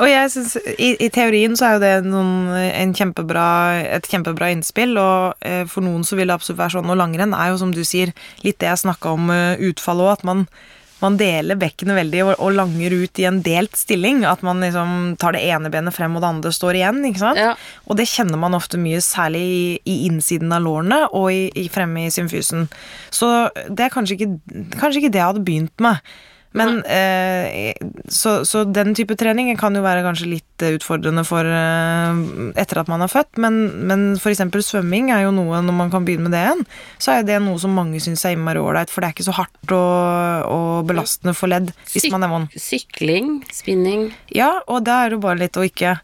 [0.00, 3.48] Og jeg synes, i, I teorien så er jo det noen, en kjempebra,
[3.96, 6.90] et kjempebra innspill, og eh, for noen så vil det absolutt være sånn.
[6.92, 8.12] Og langrenn er jo, som du sier,
[8.44, 10.44] litt det jeg snakka om uh, utfallet òg, at man,
[11.02, 14.22] man deler bekkenet veldig og, og langer ut i en delt stilling.
[14.28, 17.02] At man liksom tar det ene benet frem, og det andre står igjen.
[17.08, 17.40] ikke sant?
[17.40, 17.52] Ja.
[17.86, 21.66] Og det kjenner man ofte mye, særlig i, i innsiden av lårene og i, i
[21.72, 22.68] fremme i symfysen.
[23.14, 23.32] Så
[23.68, 24.32] det er kanskje ikke,
[24.78, 26.00] kanskje ikke det jeg hadde begynt med.
[26.56, 27.74] Men eh,
[28.08, 32.20] så, så den type trening kan jo være kanskje litt eh, utfordrende for eh,
[32.62, 33.58] etter at man er født, men,
[33.90, 34.40] men f.eks.
[34.64, 36.64] svømming er jo noe når man kan begynne med det igjen,
[37.02, 39.36] så er det noe som mange syns er innmari ålreit, for det er ikke så
[39.36, 42.56] hardt og, og belastende for ledd hvis Syk- man er vond.
[42.56, 45.98] Sykling, spinning Ja, og da er det jo bare litt å ikke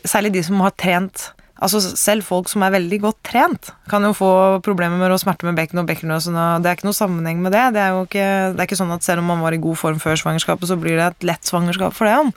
[0.00, 1.26] Særlig de som har trent
[1.60, 4.30] Altså Selv folk som er veldig godt trent, kan jo få
[4.64, 6.28] problemer med å smerte med bekken og bekkenløs.
[6.30, 7.64] og Det er ikke noe sammenheng med det.
[7.76, 9.76] Det er jo ikke, det er ikke sånn at selv om man var i god
[9.80, 12.16] form før svangerskapet, så blir det et lett svangerskap for det.
[12.16, 12.32] om.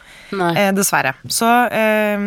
[0.51, 1.13] Eh, dessverre.
[1.31, 2.25] Så eh,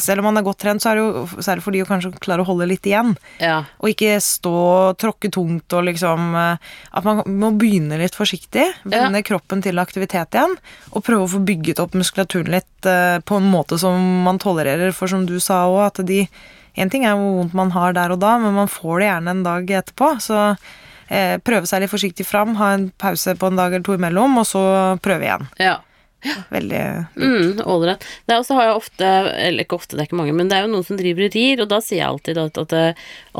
[0.00, 2.12] selv om man er godt trent, så er det jo særlig for de å kanskje
[2.18, 3.14] klare å holde litt igjen.
[3.42, 3.60] Ja.
[3.78, 4.56] Og ikke stå
[5.00, 8.66] tråkke tungt og liksom eh, At man må begynne litt forsiktig.
[8.88, 10.56] Vende kroppen til aktivitet igjen.
[10.90, 14.94] Og prøve å få bygget opp muskulaturen litt eh, på en måte som man tolererer.
[14.96, 16.28] For som du sa òg, at de
[16.78, 19.30] En ting er hvor vondt man har der og da, men man får det gjerne
[19.34, 20.08] en dag etterpå.
[20.22, 20.36] Så
[21.10, 24.38] eh, prøve seg litt forsiktig fram, ha en pause på en dag eller to imellom,
[24.38, 24.62] og så
[25.02, 25.48] prøve igjen.
[25.58, 25.78] ja.
[26.50, 26.80] Veldig
[27.16, 28.04] Mm, ålreit.
[28.28, 29.06] Det er også har jeg ofte,
[29.40, 31.34] eller ikke ofte, det er ikke mange, men det er jo noen som driver og
[31.34, 32.74] rir, og da sier jeg alltid at, at,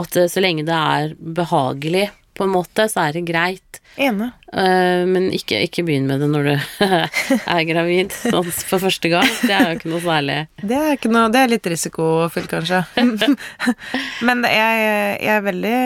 [0.03, 3.81] at så lenge det er behagelig, på en måte, så er det greit.
[4.01, 4.31] Ene.
[4.51, 6.87] Eh, men ikke, ikke begynn med det når du
[7.55, 9.29] er gravid sånn for første gang.
[9.47, 10.39] Det er jo ikke noe særlig.
[10.59, 12.83] Det er, noe, det er litt risikofylt, kanskje.
[14.27, 14.83] Men jeg,
[15.23, 15.77] jeg, er veldig,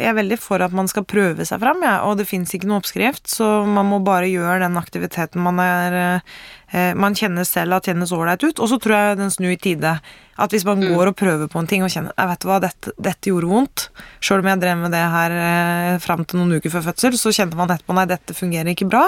[0.00, 1.98] jeg er veldig for at man skal prøve seg fram, ja.
[2.08, 6.00] og det fins ikke noe oppskrift, så man må bare gjøre den aktiviteten man er
[6.00, 9.60] eh, man kjenner selv at kjennes ålreit ut, og så tror jeg den snur i
[9.60, 9.98] tide.
[10.34, 12.94] At hvis man går og prøver på en ting og kjenner jeg vet hva, dette,
[12.98, 13.84] dette gjorde vondt,
[14.24, 17.34] sjøl om jeg drev med det her eh, fram til noen uker før fødsel, så
[17.36, 19.06] kjente man etterpå nei, dette fungerer ikke bra.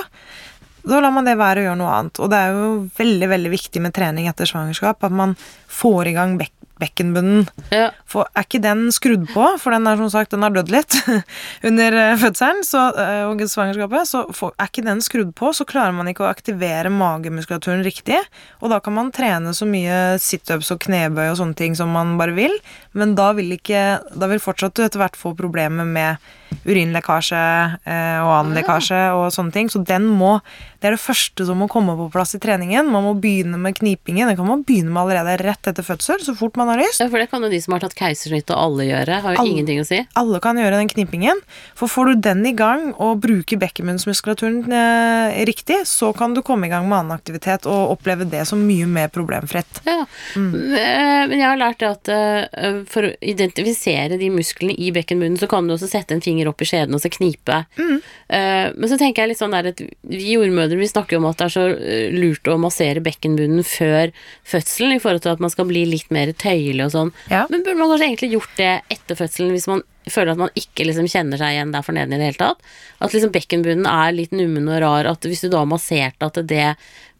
[0.86, 2.20] Da lar man det være og gjør noe annet.
[2.22, 5.34] Og det er jo veldig veldig viktig med trening etter svangerskap, at man
[5.72, 7.46] får i gang bek bekkenbunnen.
[7.72, 7.88] Ja.
[8.08, 10.96] For er ikke den skrudd på, for den er som sagt, den har dødd litt
[11.68, 15.64] under eh, fødselen så, eh, og svangerskapet, så for, er ikke den skrudd på, så
[15.68, 18.20] klarer man ikke å aktivere magemuskulaturen riktig.
[18.60, 22.16] Og da kan man trene så mye situps og knebøy og sånne ting som man
[22.20, 22.52] bare vil,
[22.96, 23.84] men da vil ikke
[24.16, 26.20] Da vil fortsatt du etter hvert få problemer med
[26.66, 27.40] urinlekkasje
[27.86, 29.70] eh, og annen lekkasje og sånne ting.
[29.72, 30.40] Så den må
[30.76, 32.86] Det er det første som må komme på plass i treningen.
[32.92, 34.28] Man må begynne med knipingen.
[34.28, 37.00] Det kan man begynne med allerede rett etter fødsel, så fort man har lyst.
[37.00, 39.40] ja, for det kan jo de som har tatt keisersnitt og alle gjøre, har jo
[39.40, 39.54] Alle.
[39.56, 40.02] ingenting å si.
[40.14, 41.40] Alle kan gjøre den knipingen.
[41.74, 46.68] For får du den i gang og bruker bekkenmunnsmuskulaturen eh, riktig, så kan du komme
[46.68, 49.80] i gang med annen aktivitet og oppleve det som mye mer problemfritt.
[49.88, 50.04] Ja.
[50.36, 50.52] Mm.
[50.76, 55.40] Eh, Men jeg har lært det at eh, for å identifisere de musklene i bekkenmunnen,
[55.40, 57.62] så kan du også sette en finger opp i skjeden og så knipe.
[57.80, 57.96] Mm.
[58.28, 61.30] Uh, Men så tenker jeg litt sånn der at vi jordmødre vi snakker jo om
[61.30, 64.12] at det er så eh, lurt å massere bekkenbunnen før
[64.44, 67.12] fødselen, i forhold til at man skal bli litt mer tøyelig og sånn.
[67.32, 67.46] Ja.
[67.48, 70.86] Men burde man kanskje egentlig gjort det etter fødselen hvis man føler at man ikke
[70.86, 72.70] liksom kjenner seg igjen der for neden i det hele tatt?
[73.02, 76.68] At liksom bekkenbunnen er litt nummen og rar, at hvis du da masserte at det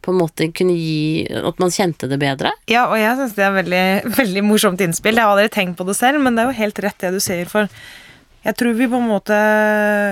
[0.07, 2.53] på en måte kunne gi At man kjente det bedre?
[2.71, 3.85] Ja, og jeg syns det er veldig,
[4.21, 5.19] veldig morsomt innspill.
[5.19, 7.23] Jeg har aldri tenkt på det selv, men det er jo helt rett det du
[7.23, 7.51] sier.
[7.51, 7.71] For
[8.47, 9.37] jeg tror vi på en måte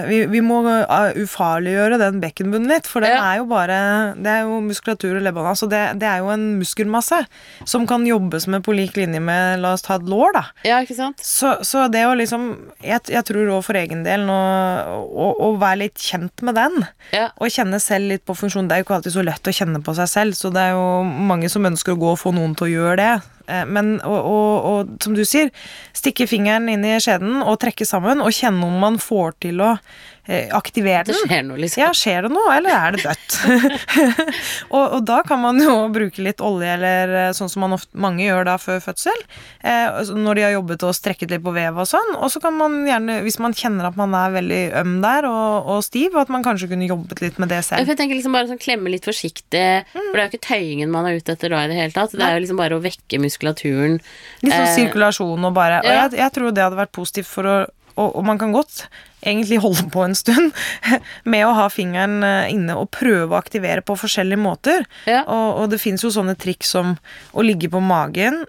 [0.08, 3.20] Vi, vi må uh, ufarliggjøre den bekkenbunnen litt, for den Ja.
[3.32, 3.78] er jo bare
[4.18, 5.52] Det er jo muskulatur og lebbene.
[5.52, 7.20] Altså det, det er jo en muskelmasse
[7.64, 10.42] som kan jobbes med på lik linje med La oss ta et lår, da.
[10.66, 11.22] Ja, ikke sant?
[11.22, 12.48] Så, så det å liksom
[12.82, 16.80] Jeg, jeg tror òg for egen del nå å, å være litt kjent med den,
[17.14, 17.28] Ja.
[17.38, 19.82] og kjenne selv litt på funksjon Det er jo ikke alltid så lett å kjenne
[19.84, 22.54] på seg selv, så det er jo mange som ønsker å gå og få noen
[22.58, 23.12] til å gjøre det.
[23.46, 25.52] Eh, Men, og, og, og som du sier,
[25.96, 29.74] stikke fingeren inn i skjeden og trekke sammen, og kjenne om man får til å
[30.26, 31.04] eh, den.
[31.06, 31.82] Det skjer noe, liksom.
[31.82, 33.36] Ja, skjer det noe, eller er det dødt?
[34.74, 37.92] og, og da kan man jo bruke litt olje, eller eh, sånn som man ofte,
[37.96, 39.24] mange gjør da før fødsel,
[39.62, 42.14] eh, når de har jobbet og strekket litt på vev og sånn.
[42.18, 45.70] Og så kan man gjerne, hvis man kjenner at man er veldig øm der og,
[45.76, 47.86] og stiv, at man kanskje kunne jobbet litt med det selv.
[47.86, 51.06] jeg tenker liksom bare sånn klemme litt forsiktig, for det er jo ikke tøyingen man
[51.08, 52.16] er ute etter da i det hele tatt.
[52.16, 54.00] Det er jo liksom bare å vekke muskulaturen.
[54.42, 57.48] Litt sånn Eh, sirkulasjon og bare Og jeg, jeg tror det hadde vært positivt for
[57.48, 57.56] å
[57.94, 58.86] og, og man kan godt
[59.24, 60.52] egentlig holde på en stund
[61.32, 64.84] med å ha fingeren eh, inne og prøve å aktivere på forskjellige måter.
[65.08, 65.22] Ja.
[65.24, 66.96] Og, og det fins jo sånne triks som
[67.32, 68.44] å ligge på magen,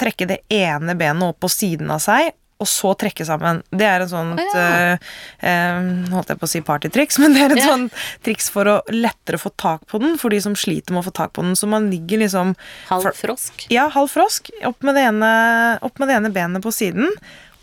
[0.00, 3.58] trekke det ene benet opp på siden av seg, og så trekke sammen.
[3.68, 4.94] Det er en sånt Å, ja.
[4.96, 5.08] uh,
[5.44, 7.66] eh, Holdt jeg på å si partytriks, men det er et Ja.
[7.74, 11.08] sånt triks for å lettere få tak på den, for de som sliter med å
[11.10, 11.52] få tak på den.
[11.58, 12.54] Så man ligger liksom
[12.88, 13.66] Halv frosk.
[13.72, 14.48] ja, halv frosk.
[14.64, 15.32] Opp med, det ene,
[15.84, 17.12] opp med det ene benet på siden.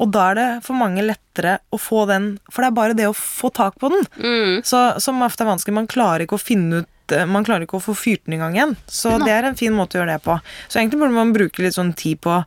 [0.04, 3.08] Og da er det for mange lettere å få den For det er bare det
[3.08, 4.62] å få tak på den Mm.
[4.68, 5.74] så, som ofte er vanskelig.
[5.80, 8.42] Man klarer ikke å finne ut eh, man klarer ikke å få fyrt den i
[8.42, 8.78] gang igjen.
[8.90, 10.38] Så det er en fin måte å gjøre det på.
[10.68, 12.42] Så egentlig burde man bruke litt sånn tid på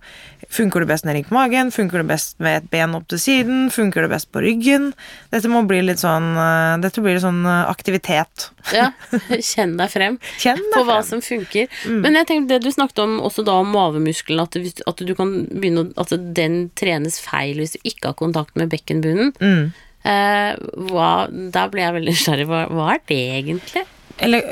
[0.46, 1.72] Funker det best ned på magen?
[1.74, 3.64] Funker det best med et ben opp til siden?
[3.74, 4.92] Funker det best på ryggen?
[5.32, 8.50] Dette må bli litt sånn eh, Dette blir litt sånn eh, aktivitet.
[8.74, 8.92] Ja,
[9.50, 11.66] kjenn deg frem Kjenn deg på hva som funker.
[11.90, 15.34] Men jeg tenkte det du snakket om også da om mavemuskelen, at, at du kan
[15.50, 19.34] begynne At den trenes feil hvis du ikke har kontakt med bekkenbunnen.
[19.42, 19.74] Mm.
[20.06, 20.52] Eh,
[20.86, 22.48] hva, der ble jeg veldig nysgjerrig.
[22.50, 23.86] Hva, hva er det egentlig?
[24.18, 24.42] Eller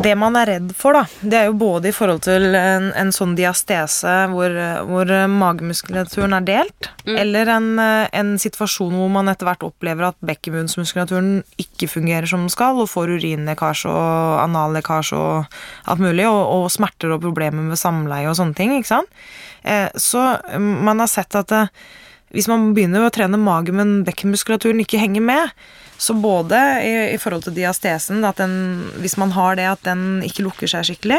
[0.00, 3.12] det man er redd for, da, det er jo både i forhold til en, en
[3.14, 4.52] sånn diastese hvor,
[4.86, 11.40] hvor magemuskulaturen er delt, eller en, en situasjon hvor man etter hvert opplever at bekkenbunnsmuskulaturen
[11.60, 15.60] ikke fungerer som den skal, og får urinlekkasje og anallekkasje og
[15.90, 19.20] alt mulig, og, og smerter og problemer med samleie og sånne ting, ikke sant.
[19.62, 21.72] Eh, så øh, man har sett at eh,
[22.36, 25.54] hvis man begynner å trene mage, men bekkenmuskulaturen ikke henger med,
[26.00, 28.54] så både i, i forhold til diastesen, at den,
[29.02, 31.18] hvis man har det, at den ikke lukker seg skikkelig,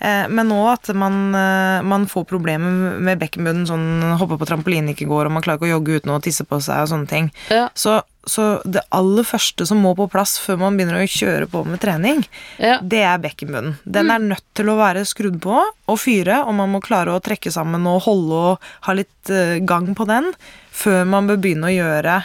[0.00, 4.94] eh, men òg at man, eh, man får problemer med bekkenbunnen, sånn hoppe på trampoline
[4.96, 7.10] ikke går, og man klarer ikke å jogge uten å tisse på seg og sånne
[7.12, 7.28] ting.
[7.52, 7.66] Ja.
[7.76, 11.60] Så, så det aller første som må på plass før man begynner å kjøre på
[11.68, 12.24] med trening,
[12.56, 12.78] Ja.
[12.80, 13.76] det er bekkenbunnen.
[13.84, 17.20] Den er nødt til å være skrudd på og fyre, og man må klare å
[17.20, 20.32] trekke sammen og holde og ha litt eh, gang på den
[20.74, 22.22] før man bør begynne å gjøre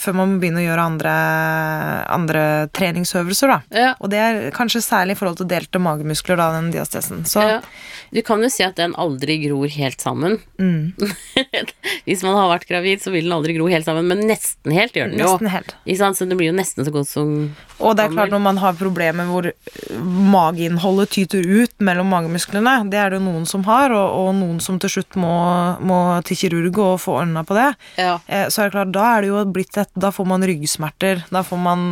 [0.00, 1.14] før man må begynne å gjøre andre,
[2.14, 2.42] andre
[2.76, 3.54] treningsøvelser.
[3.74, 3.94] Ja.
[4.00, 7.24] Og det er kanskje særlig i forhold til delte magemuskler, da, den diastesen.
[7.28, 7.60] Så Ja.
[8.10, 10.38] Du kan jo si at den aldri gror helt sammen.
[10.58, 10.94] mm,
[12.08, 14.96] Hvis man har vært gravid, så vil den aldri gro helt sammen, men nesten helt
[14.96, 15.34] gjør den jo.
[16.16, 17.34] Så det blir jo nesten så godt som
[17.78, 19.98] Og det er klart når man har problemer hvor øh,
[20.32, 24.58] mageinnholdet tyter ut mellom magemusklene, det er det jo noen som har, og, og noen
[24.64, 25.32] som til slutt må,
[25.84, 27.68] må til kirurg og få ordna på det.
[28.00, 28.16] Ja.
[28.26, 31.24] Eh, Så er det klart, da er det jo blitt tett, Da får man ryggsmerter,
[31.34, 31.84] da får man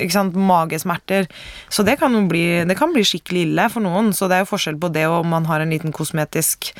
[0.00, 1.28] ikke sant, magesmerter.
[1.68, 4.12] Så det kan bli, det kan bli skikkelig ille for noen.
[4.16, 6.72] Så det er jo forskjell på det og om man har en liten kosmetisk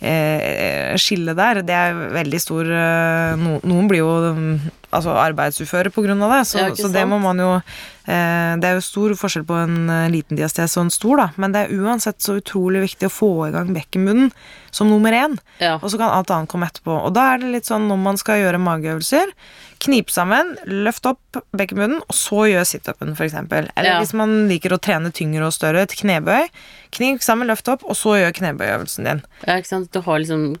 [0.00, 1.62] eh, skille der.
[1.66, 4.52] Det er veldig stor eh, no, Noen blir jo mm,
[4.96, 8.82] altså arbeidsuføre av det, så, det, så det må man jo eh, Det er jo
[8.82, 12.38] stor forskjell på en liten diastese og en stor, da, men det er uansett så
[12.40, 14.32] utrolig viktig å få i gang bekkenbunnen
[14.70, 15.36] som nummer én.
[15.58, 15.78] Ja.
[15.82, 16.94] Og så kan alt annet komme etterpå.
[16.94, 19.32] Og da er det litt sånn når man skal gjøre mageøvelser,
[19.80, 23.34] knip sammen, løft opp bekkenbunnen, og så gjør situpen, f.eks.
[23.40, 23.98] Eller Ja.
[23.98, 26.50] hvis man liker å trene tyngre og større, et knebøy.
[26.90, 29.20] Knip sammen, løft opp, og så gjør knebøyøvelsen din.
[29.46, 29.90] ja, ikke sant.
[29.94, 30.56] Du har liksom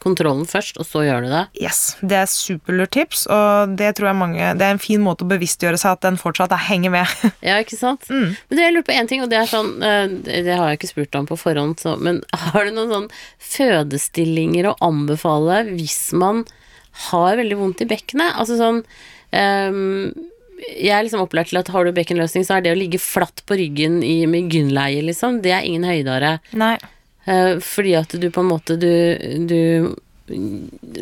[0.00, 1.42] kontrollen først, og så gjør du det.
[1.60, 5.24] Yes, Det er superlurt tips, og det tror jeg mange Det er en fin måte
[5.26, 7.14] å bevisstgjøre seg at den fortsatt er henger med.
[7.50, 8.06] Ja, ikke sant?
[8.08, 10.06] Men det jeg lurer på én ting, og det er sånn eh,
[10.46, 13.08] Det har jeg ikke spurt om på forhånd, så, men har du noen sånn
[13.52, 16.44] fødestillinger å anbefale hvis man
[17.10, 18.34] har veldig vondt i bekkenet?
[18.40, 18.82] Altså sånn
[19.36, 20.12] ehm,
[20.68, 23.42] Jeg er liksom opplært til at har du bekkenløsning, så er det å ligge flatt
[23.48, 26.36] på ryggen i, med gynnleie, liksom, det er ingen høydare.
[26.60, 26.74] Nei.
[27.26, 28.88] Eh, fordi at du på en måte Du,
[29.46, 29.96] du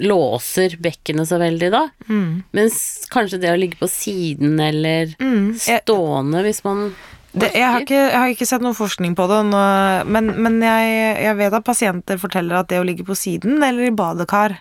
[0.01, 1.83] låser bekkenet så veldig da.
[2.09, 2.43] Mm.
[2.57, 2.79] Mens
[3.13, 6.95] kanskje det å ligge på siden eller Jeg- stående hvis man
[7.33, 9.61] Det, jeg, har ikke, jeg har ikke sett noe forskning på det, nå,
[10.09, 13.85] men, men jeg, jeg vet at pasienter forteller at det å ligge på siden eller
[13.85, 14.57] i badekar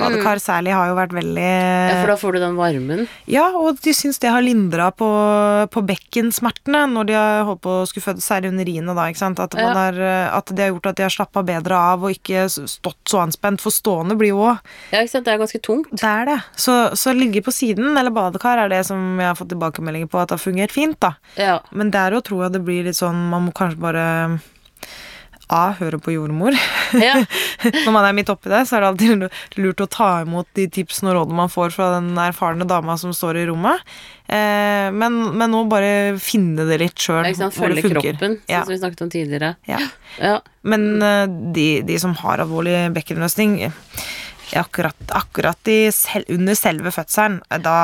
[0.00, 3.02] Badekar særlig har jo vært veldig Ja, for da får du den varmen.
[3.28, 5.08] Ja, og de syns det har lindra på,
[5.74, 9.20] på bekkensmertene når de har holdt på å skulle føde, særlig under riene, da, ikke
[9.20, 9.42] sant.
[9.44, 9.74] At, man Ja.
[9.76, 10.00] har,
[10.38, 13.60] at det har gjort at de har slappa bedre av og ikke stått så anspent,
[13.60, 14.58] for stående blir jo òg
[14.94, 15.28] Ja, ikke sant.
[15.28, 15.92] Det er ganske tungt.
[15.92, 16.38] Det er det.
[16.56, 20.22] Så, så ligge på siden eller badekar er det som jeg har fått tilbakemeldinger på
[20.22, 21.14] at det har fungert fint, da.
[21.36, 21.58] Ja.
[21.70, 24.06] Men der òg tror jeg det blir litt sånn Man må kanskje bare
[25.52, 25.74] A.
[25.78, 26.56] Høre på jordmor.
[26.96, 27.18] ja.
[27.84, 30.64] Når man er midt oppi det, så er det alltid lurt å ta imot de
[30.72, 33.84] tipsene og rådene man får fra den erfarne dama som står i rommet.
[34.32, 37.28] Eh, men, men nå bare finne det litt sjøl.
[37.52, 38.64] Følge kroppen, Ja.
[38.64, 39.54] som vi snakket om tidligere.
[39.68, 39.78] Ja.
[40.18, 40.38] Ja.
[40.64, 43.58] Men eh, de, de som har alvorlig bekkenløsning
[44.58, 47.76] Akkurat, akkurat i sel, under selve fødselen, eh, da,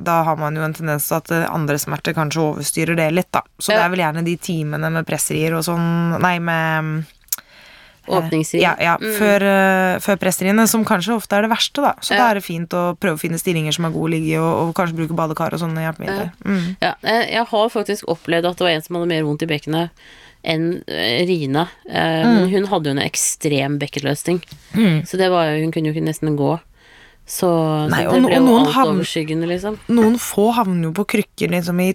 [0.00, 3.30] da har man jo en tendens til at eh, andre smerter kanskje overstyrer det litt,
[3.34, 3.42] da.
[3.58, 5.90] Så det er vel gjerne de timene med presserier og sånn
[6.22, 7.04] Nei, med
[8.06, 8.62] Åpningsrier.
[8.64, 11.92] Ja, ja før, uh, før presseriene, som kanskje ofte er det verste, da.
[12.02, 12.18] Så Ja.
[12.18, 14.38] da er det fint å prøve å finne stillinger som er gode å ligge i,
[14.40, 16.32] og, og kanskje bruke badekar og sånne hjelpemidler.
[16.44, 16.76] Mm.
[16.82, 19.90] Ja, jeg har faktisk opplevd at det var en som hadde mer vondt i bekkenet
[20.42, 21.26] enn Rina.
[21.28, 21.66] Rine.
[21.88, 24.42] Eh, Men hun hadde jo en ekstrem bekkenløsning.
[24.74, 25.02] Mm.
[25.06, 26.58] Så det var jo Hun kunne jo ikke nesten gå.
[27.26, 27.48] Så,
[27.88, 29.78] Nei, så det ble jo alt overskyggende, liksom.
[29.94, 31.92] Noen få havner jo på krykker liksom i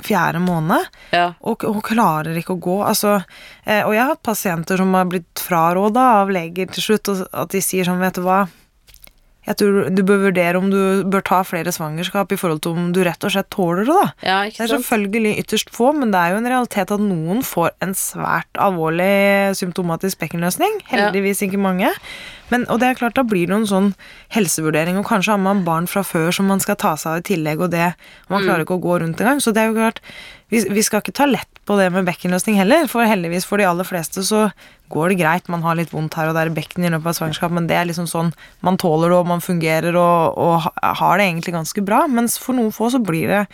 [0.00, 0.86] fjerde måned.
[1.12, 1.34] Ja.
[1.44, 2.78] Og, og klarer ikke å gå.
[2.88, 3.18] Altså,
[3.66, 7.26] eh, og jeg har hatt pasienter som har blitt fraråda av leger til slutt, og
[7.44, 8.46] at de sier sånn, vet du hva
[9.50, 12.90] Jeg tror du bør vurdere om du bør ta flere svangerskap i forhold til om
[12.94, 14.10] du rett og slett tåler det, da.
[14.22, 17.72] ja, Det er selvfølgelig ytterst få, men det er jo en realitet at noen får
[17.82, 20.80] en svært alvorlig symptomatisk bekkenløsning.
[20.92, 21.90] Heldigvis ikke mange.
[22.50, 23.92] Men, og det er klart, da blir det en sånn
[24.34, 27.28] helsevurdering, og kanskje har man barn fra før som man skal ta seg av i
[27.30, 27.92] tillegg, og det
[28.30, 29.40] Man klarer ikke å gå rundt engang.
[29.42, 29.98] Så det er jo klart,
[30.50, 33.68] vi, vi skal ikke ta lett på det med bekkenløsning heller, for heldigvis for de
[33.68, 34.48] aller fleste så
[34.90, 35.50] går det greit.
[35.52, 37.76] Man har litt vondt her og der i bekken i løpet av svangerskap, men det
[37.78, 38.32] er liksom sånn
[38.66, 42.02] man tåler det, og man fungerer og, og har det egentlig ganske bra.
[42.10, 43.44] Mens for noen få så blir det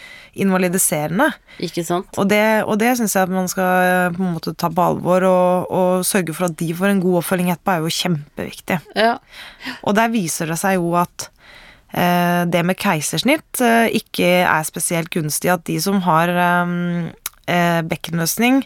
[0.47, 1.29] invalidiserende.
[1.61, 2.09] Ikke sant?
[2.17, 4.89] Og det, og det syns jeg at man skal eh, på en måte ta på
[4.95, 8.81] alvor, og, og sørge for at de får en god oppfølging etterpå, er jo kjempeviktig.
[8.97, 9.17] Ja.
[9.83, 11.29] Og der viser det seg jo at
[11.97, 15.51] det med keisersnitt eh, ikke er spesielt gunstig.
[15.53, 16.75] At de som har eh,
[17.49, 18.63] eh, bekkenløsning,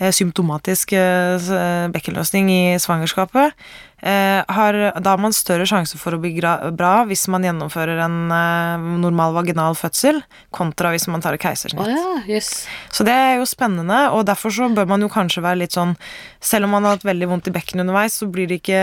[0.00, 1.52] eh, symptomatisk eh,
[1.92, 6.32] bekkenløsning i svangerskapet, eh, har, da har man større sjanse for å bli
[6.74, 10.18] bra hvis man gjennomfører en eh, normal vaginal fødsel,
[10.50, 11.86] kontra hvis man tar et keisersnitt.
[11.86, 12.26] keisersnitt.
[12.26, 12.66] ja, yes.
[12.90, 15.94] Så det er jo spennende, og derfor så bør man jo kanskje være litt sånn
[16.42, 18.78] Selv om man har hatt veldig vondt i bekkenet underveis, så blir det ikke,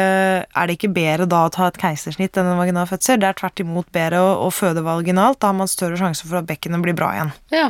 [0.47, 3.19] er det ikke bedre da å ta et keisersnitt enn en vaginal fødsel.
[3.19, 5.41] Det er tvert imot bedre å, å føde vaginalt.
[5.43, 7.33] Da har man større sjanse for at bekkenet blir bra igjen.
[7.51, 7.65] Ja.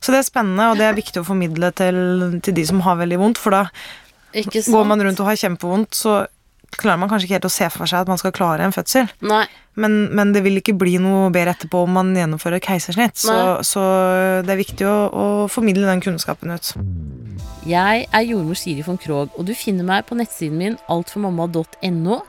[0.00, 2.96] Så det er spennende, og det er viktig å formidle til, til de som har
[3.02, 3.66] veldig vondt, for da
[4.32, 6.22] går man rundt og har kjempevondt, så
[6.80, 9.08] klarer man kanskje ikke helt å se for seg at man skal klare en fødsel.
[9.24, 9.44] Nei.
[9.80, 13.18] Men, men det vil ikke bli noe bedre etterpå om man gjennomfører keisersnitt.
[13.18, 13.82] Så, så
[14.46, 16.70] det er viktig å, å formidle den kunnskapen ut.
[17.66, 22.20] Jeg er jordmor Siri von Krogh, og du finner meg på nettsiden min altformamma.no.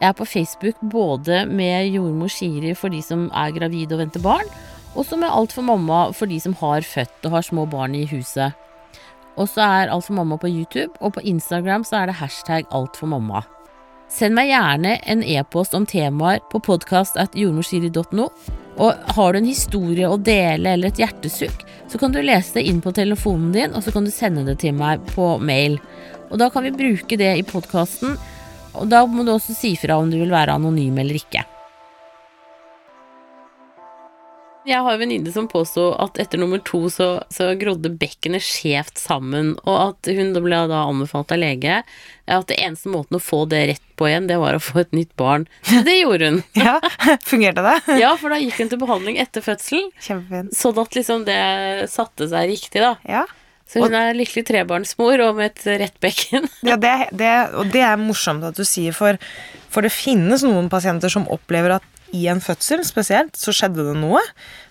[0.00, 4.24] Jeg er på Facebook både med jordmor Siri for de som er gravide og venter
[4.24, 4.48] barn,
[4.96, 7.94] og så med Alt for mamma for de som har født og har små barn
[7.94, 8.56] i huset.
[9.36, 12.68] Og så er Alt for mamma på YouTube, og på Instagram så er det hashtag
[12.74, 13.44] Alt for mamma.
[14.10, 18.26] Send meg gjerne en e-post om temaer på podkast.jordmorsiri.no.
[18.80, 22.66] Og har du en historie å dele eller et hjertesukk, så kan du lese det
[22.70, 25.78] inn på telefonen din, og så kan du sende det til meg på mail.
[26.30, 28.18] Og da kan vi bruke det i podkasten.
[28.74, 31.42] og da må du også si fra om du vil være anonym eller ikke.
[34.70, 39.00] Jeg har en venninne som påsto at etter nummer to så, så grodde bekkenet skjevt
[39.02, 41.80] sammen, og at hun ble da anbefalt av lege
[42.30, 44.94] at det eneste måten å få det rett på igjen, det var å få et
[44.94, 45.48] nytt barn.
[45.66, 46.38] Det gjorde hun.
[46.60, 46.76] Ja,
[47.26, 47.98] Fungerte det?
[47.98, 50.54] Ja, for da gikk hun til behandling etter fødselen, Kjempefint.
[50.54, 51.40] sånn at liksom det
[51.90, 52.94] satte seg riktig, da.
[53.10, 53.26] Ja.
[53.70, 56.46] Så hun er lykkelig trebarnsmor og med et rett bekken.
[56.66, 59.18] Ja, det, det, og det er morsomt at du sier, for,
[59.70, 63.96] for det finnes noen pasienter som opplever at i en fødsel spesielt, så skjedde det
[63.98, 64.20] noe.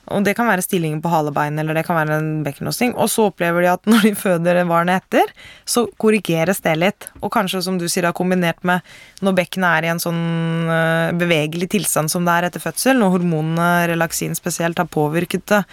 [0.10, 2.96] Og det kan være stillingen på halebein, eller det kan være en bekkenlåsning.
[2.98, 5.30] Og så opplever de at når de føder barnet etter,
[5.70, 7.10] så korrigeres det litt.
[7.22, 8.86] Og kanskje, som du sier, da, kombinert med
[9.26, 10.26] når bekkenet er i en sånn
[10.72, 15.64] øh, bevegelig tilstand som det er etter fødsel, når hormonene, relaksin spesielt, har påvirket det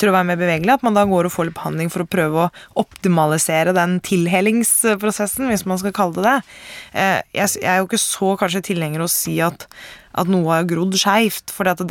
[0.00, 2.08] til å være mer bevegelig, at man da går og får litt behandling for å
[2.10, 6.54] prøve å optimalisere den tilhelingsprosessen, hvis man skal kalle det det.
[6.98, 9.68] Eh, jeg er jo ikke så kanskje tilhenger å si at,
[10.14, 11.88] at noe har grodd skeivt, for det,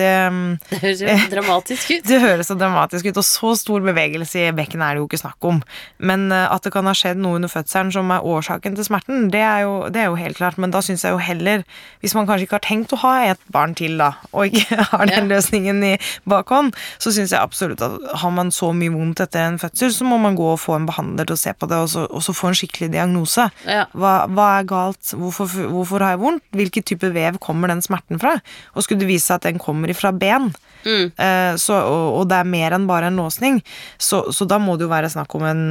[0.69, 2.03] Det høres jo dramatisk ut.
[2.07, 5.19] det høres så dramatisk ut, og så stor bevegelse i bekkenet er det jo ikke
[5.23, 5.61] snakk om.
[5.99, 9.27] Men eh, at det kan ha skjedd noe under fødselen som er årsaken til smerten,
[9.33, 10.57] det er jo, det er jo helt klart.
[10.61, 11.65] Men da syns jeg jo heller,
[12.03, 15.05] hvis man kanskje ikke har tenkt å ha et barn til, da, og ikke har
[15.09, 15.35] den Ja.
[15.35, 15.93] løsningen i
[16.29, 20.07] bakhånd, så syns jeg absolutt at har man så mye vondt etter en fødsel, så
[20.07, 22.23] må man gå og få en behandler til å se på det, og så, og
[22.25, 23.49] så få en skikkelig diagnose.
[23.67, 23.85] Ja.
[23.93, 25.13] Hva, hva er galt?
[25.17, 26.43] Hvorfor, hvorfor har jeg vondt?
[26.55, 28.35] Hvilken type vev kommer den smerten fra?
[28.75, 30.51] Og skulle det vise seg at den kommer ifra ben,
[30.83, 31.13] Mm.
[31.15, 33.61] eh, så, og, og det er mer enn bare en låsning,
[34.03, 35.61] så, så da må det jo være snakk om en,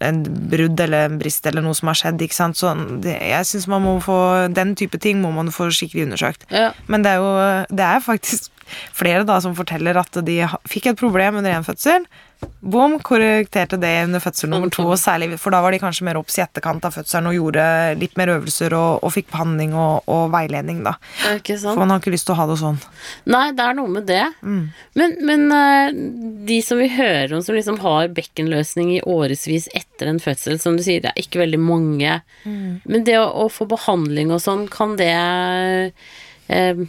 [0.00, 2.24] en brudd eller en brist eller noe som har skjedd.
[2.24, 2.56] ikke sant?
[2.56, 2.72] Så
[3.04, 4.16] det, jeg syns man må få
[4.56, 6.46] Den type ting må man få skikkelig undersøkt.
[6.48, 6.70] Ja.
[6.88, 8.48] Men det er jo det er faktisk
[8.96, 10.38] flere da som forteller at de
[10.72, 12.08] fikk et problem under en fødsel.
[12.64, 16.16] Boom, korrekterte det under fødsel nummer to, og særlig, for da var de kanskje mer
[16.16, 17.64] obs i etterkant av fødselen og gjorde
[18.00, 20.94] litt mer øvelser og, og fikk behandling og, og veiledning, da.
[21.74, 22.80] For man har ikke lyst til å ha det sånn.
[23.34, 24.22] Nei, det er noe med det.
[24.96, 25.98] Men, men eh,
[26.48, 30.78] de som vi hører om som liksom har bekkenløsning i årevis etter en fødsel, som
[30.78, 32.20] du sier, det er ikke veldig mange.
[32.88, 35.12] Men det å, å få behandling og sånn, kan det
[36.48, 36.86] eh,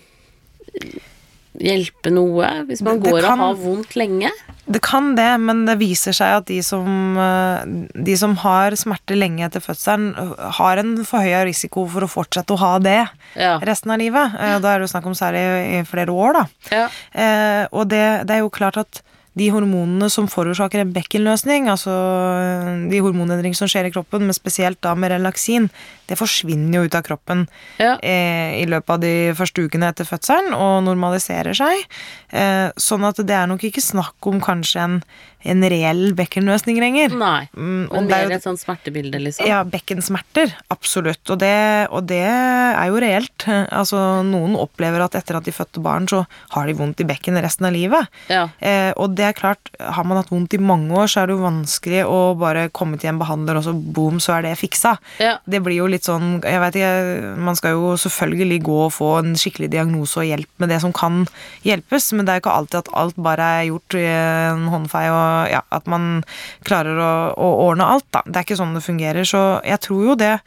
[1.60, 2.66] hjelpe noe?
[2.68, 4.30] Hvis man Det- det går kan- og har vondt lenge?
[4.68, 7.66] Det kan det, men det viser seg at de som, eh,
[8.04, 12.48] de som har smerte lenge etter fødselen, eh, har en forhøya risiko for å fortsette
[12.56, 13.60] å ha det Ja.
[13.60, 14.34] resten av livet.
[14.34, 14.60] Ja.
[14.60, 16.46] Da er det jo snakk om særlig i flere år, da.
[16.72, 16.88] Ja.
[17.14, 19.02] Eh, og det, det er jo klart at
[19.36, 24.36] de hormonene som forårsaker en bekkenløsning, altså eh, de hormonendringer som skjer i kroppen, men
[24.38, 25.68] spesielt da med relaksin,
[26.08, 27.46] det forsvinner jo ut av kroppen
[27.82, 27.98] Ja.
[28.00, 31.84] eh, i løpet av de første ukene etter fødselen og normaliserer seg.
[32.32, 34.98] Eh, sånn at det er nok ikke snakk om kanskje en,
[35.46, 37.14] en reell bekkenløsning lenger.
[37.16, 37.48] Nei.
[37.56, 39.46] Mm, Men det er mer jo- et sånt smertebilde, liksom?
[39.48, 40.54] ja, bekkensmerter.
[40.74, 41.22] Absolutt.
[41.30, 43.46] Og det, og det er jo reelt.
[43.72, 46.26] Altså, noen opplever at etter at de fødte barn, så
[46.56, 48.08] har de vondt i bekken resten av livet.
[48.30, 48.48] Ja.
[48.60, 51.38] Eh, og det er klart, har man hatt vondt i mange år, så er det
[51.38, 54.96] jo vanskelig å bare komme til en behandler, og så boom, så er det fiksa.
[55.22, 55.38] Ja.
[55.48, 59.10] Det blir jo litt sånn Jeg vet ikke, man skal jo selvfølgelig gå og få
[59.20, 61.26] en skikkelig diagnose og hjelp med det som kan
[61.66, 65.06] hjelpes, men det er jo ikke alltid at alt bare er gjort i en håndfei,
[65.14, 66.24] og ja, at man
[66.68, 68.24] klarer å, å ordne alt, da.
[68.26, 70.38] Det er ikke sånn det fungerer, så jeg tror jo det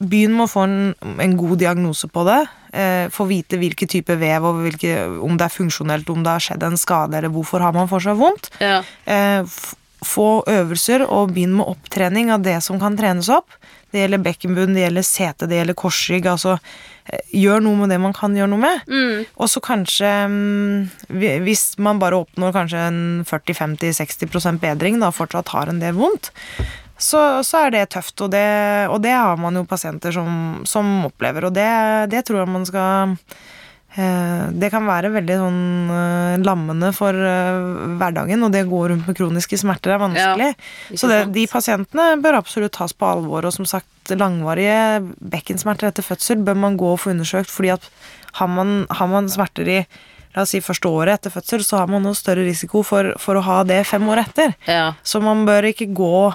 [0.00, 0.76] Byen med å få en,
[1.20, 2.38] en god diagnose på det.
[2.72, 6.44] Eh, få vite hvilken type vev, og hvilke, om det er funksjonelt, om det har
[6.46, 8.48] skjedd en skade, eller hvorfor har man fortsatt vondt.
[8.64, 8.78] Ja.
[9.04, 9.44] Eh,
[10.00, 13.52] få øvelser og begynn med opptrening av det som kan trenes opp.
[13.90, 16.28] Det gjelder bekkenbunn, det gjelder sete, det gjelder korsrygg.
[16.30, 16.56] Altså,
[17.10, 18.84] eh, gjør noe med det man kan gjøre noe med.
[18.90, 19.24] Mm.
[19.36, 20.90] Og så kanskje mm,
[21.46, 26.30] Hvis man bare oppnår kanskje en 40-50-60% bedring, da fortsatt har en del vondt,
[27.00, 28.20] så, så er det tøft.
[28.20, 28.46] Og det,
[28.92, 31.70] og det har man jo pasienter som, som opplever, og det,
[32.12, 33.16] det tror jeg man skal
[34.54, 37.56] det kan være veldig sånn eh, lammende for eh,
[37.98, 40.50] hverdagen, og det å gå rundt med kroniske smerter er vanskelig.
[40.54, 43.48] Ja, så det, de pasientene bør absolutt tas på alvor.
[43.48, 47.90] Og som sagt, langvarige bekkensmerter etter fødsel bør man gå og få undersøkt, fordi at
[48.38, 49.82] har man, har man smerter i
[50.30, 53.34] La oss si første året etter fødsel, så har man noe større risiko for, for
[53.34, 54.54] å ha det fem år etter.
[54.70, 54.92] ja.
[55.02, 56.28] Så man bør ikke gå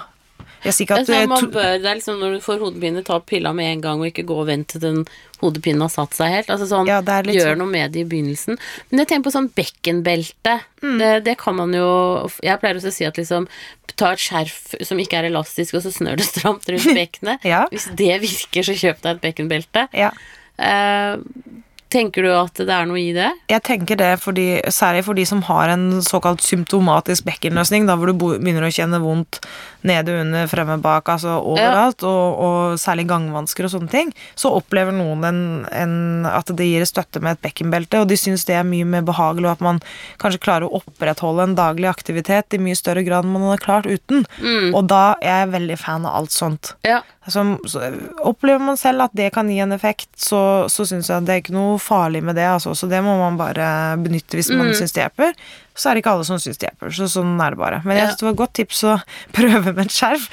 [0.64, 3.80] At sånn man bør, det er liksom når du får hodepine, ta pilla med en
[3.84, 5.02] gang, og ikke gå og vente til den
[5.42, 6.50] hodepinen har satt seg helt.
[6.50, 7.58] Altså sånn, Ja, Gjør sånn.
[7.60, 8.58] noe med det i begynnelsen.
[8.90, 10.56] Men jeg tenker på sånn bekkenbelte.
[10.82, 10.96] Mm.
[10.98, 13.46] Det, det kan man jo Jeg pleier også å si at liksom
[13.96, 17.44] Ta et skjerf som ikke er elastisk, og så snør det stramt rundt bekkenet.
[17.52, 17.62] Ja.
[17.70, 19.86] Hvis det virker, så kjøp deg et bekkenbelte.
[19.96, 20.10] Ja.
[20.58, 21.16] Eh,
[21.86, 23.28] Tenker du at det er noe i det?
[23.48, 28.10] Jeg tenker det fordi, særlig for de som har en såkalt symptomatisk bekkenløsning, da hvor
[28.10, 29.38] du begynner å kjenne vondt
[29.86, 34.94] nede under, fremme bak, altså overalt, og, og særlig gangvansker og sånne ting, så opplever
[34.96, 35.96] noen en, en,
[36.28, 39.48] at det gir støtte med et bekkenbelte, og de syns det er mye mer behagelig,
[39.48, 39.82] og at man
[40.22, 43.90] kanskje klarer å opprettholde en daglig aktivitet i mye større grad enn man hadde klart
[43.90, 44.26] uten.
[44.76, 46.74] Og da er jeg veldig fan av alt sånt.
[46.86, 47.02] Ja.
[47.28, 47.82] Som, så,
[48.22, 50.40] opplever man selv at det kan gi en effekt, så,
[50.72, 52.46] så syns jeg at det er ikke noe farlig med det.
[52.48, 52.74] Altså.
[52.78, 53.68] Så det må man bare
[54.02, 55.34] benytte hvis man syns det hjelper.
[55.76, 56.94] Så er det ikke alle som syns det hjelper.
[56.96, 57.82] Så sånn er det bare.
[57.84, 58.96] Men jeg syns det var et godt tips å
[59.36, 60.26] prøve med et skjerf.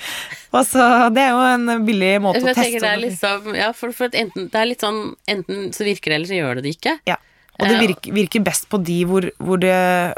[0.54, 3.90] Og så, det er jo en billig måte å teste det er liksom Ja, for,
[3.96, 6.74] for enten, det er litt sånn Enten så virker det, eller så gjør det det
[6.76, 6.92] ikke.
[7.10, 7.16] Ja.
[7.54, 9.74] Og det virker, virker best på de hvor, hvor, det,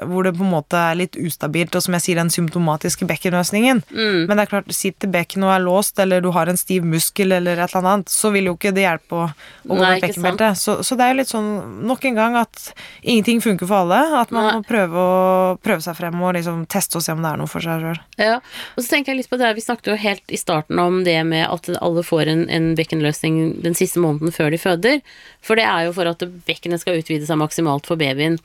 [0.09, 3.83] hvor det på en måte er litt ustabilt, og som jeg sier, den symptomatiske bekkenløsningen.
[3.91, 4.23] Mm.
[4.25, 7.37] Men det er klart, sitter bekkenet og er låst, eller du har en stiv muskel
[7.37, 10.07] eller et eller annet, så vil jo ikke det hjelpe å, å gå med bekkenbeltet,
[10.07, 10.49] bekkenbelte.
[10.63, 11.51] Så, så det er jo litt sånn,
[11.91, 12.71] nok en gang, at
[13.03, 14.01] ingenting funker for alle.
[14.23, 14.57] At man Nei.
[14.57, 17.53] må prøve, å, prøve seg frem og liksom teste og se om det er noe
[17.53, 18.01] for seg sjøl.
[18.23, 20.81] Ja, og så tenker jeg litt på det, her, Vi snakket jo helt i starten
[20.81, 25.01] om det med at alle får en, en bekkenløsning den siste måneden før de føder.
[25.45, 26.97] For det er jo for at bekkenet skal
[27.27, 28.39] utvide seg maksimalt for babyen.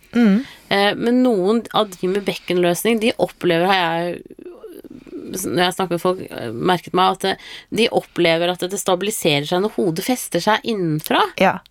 [0.70, 4.22] Eh, men noen av de med bekkenløsning, de opplever, har jeg
[5.32, 7.38] når jeg snakker med folk, eh, merket meg at det,
[7.72, 11.22] de opplever at det stabiliserer seg når hodet fester seg innenfra.
[11.40, 11.62] Ja.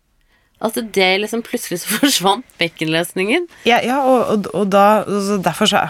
[0.60, 3.48] At det liksom plutselig så forsvant bekkenløsningen.
[3.68, 5.84] Ja, ja og, og, og da altså derfor så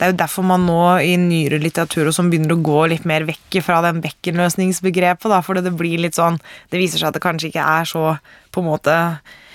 [0.00, 3.04] Det er jo derfor man nå i nyere litteratur og som begynner å gå litt
[3.04, 6.40] mer vekk fra den bekkenløsningsbegrepet, da, for det blir litt sånn
[6.72, 8.14] Det viser seg at det kanskje ikke er så
[8.48, 9.49] på en måte eh,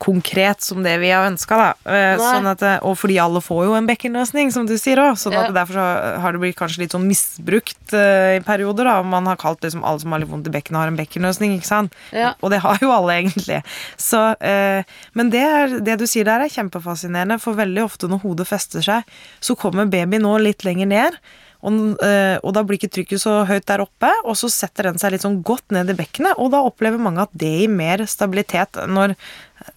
[0.00, 1.92] konkret som det vi har ønska, da.
[1.92, 5.34] Eh, sånn at, og fordi alle får jo en bekkenløsning, som du sier òg, sånn
[5.36, 5.52] at Ja.
[5.52, 9.02] derfor så har det blitt kanskje litt sånn misbrukt eh, i perioder, da.
[9.02, 11.66] Man har kalt liksom alle som har litt vondt i bekkenet, har en bekkenløsning, ikke
[11.68, 11.92] sant.
[12.12, 12.32] Ja.
[12.40, 13.62] Og det har jo alle, egentlig.
[14.00, 14.82] Så, eh,
[15.14, 18.80] men det, er, det du sier der, er kjempefascinerende, for veldig ofte når hodet fester
[18.80, 19.02] seg,
[19.40, 21.18] så kommer babyen nå litt lenger ned.
[21.66, 25.00] Og, eh, og da blir ikke trykket så høyt der oppe, og så setter den
[25.02, 28.04] seg litt sånn godt ned i bekkenet, og da opplever mange at det gir mer
[28.06, 29.16] stabilitet når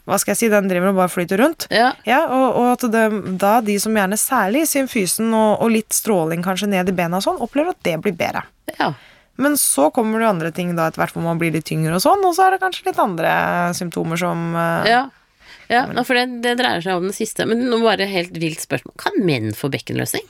[0.05, 1.65] Hva skal jeg si, den driver og bare flyter rundt.
[1.73, 1.93] Ja.
[2.05, 3.03] Ja, og, og at det,
[3.41, 7.25] da de som gjerne særlig symfysen og, og litt stråling kanskje ned i bena og
[7.25, 8.43] sånn, opplever at det blir bedre.
[8.75, 8.93] ja.
[9.39, 11.95] Men så kommer det jo andre ting da etter hvert hvor man blir litt tyngre
[11.95, 13.31] og sånn, og så er det kanskje litt andre
[13.77, 14.99] symptomer som eh, Ja.
[15.71, 17.47] ja for det, det dreier seg om den siste.
[17.47, 18.97] Men nå bare helt vilt spørsmål.
[18.99, 20.27] Kan menn få bekkenløsning?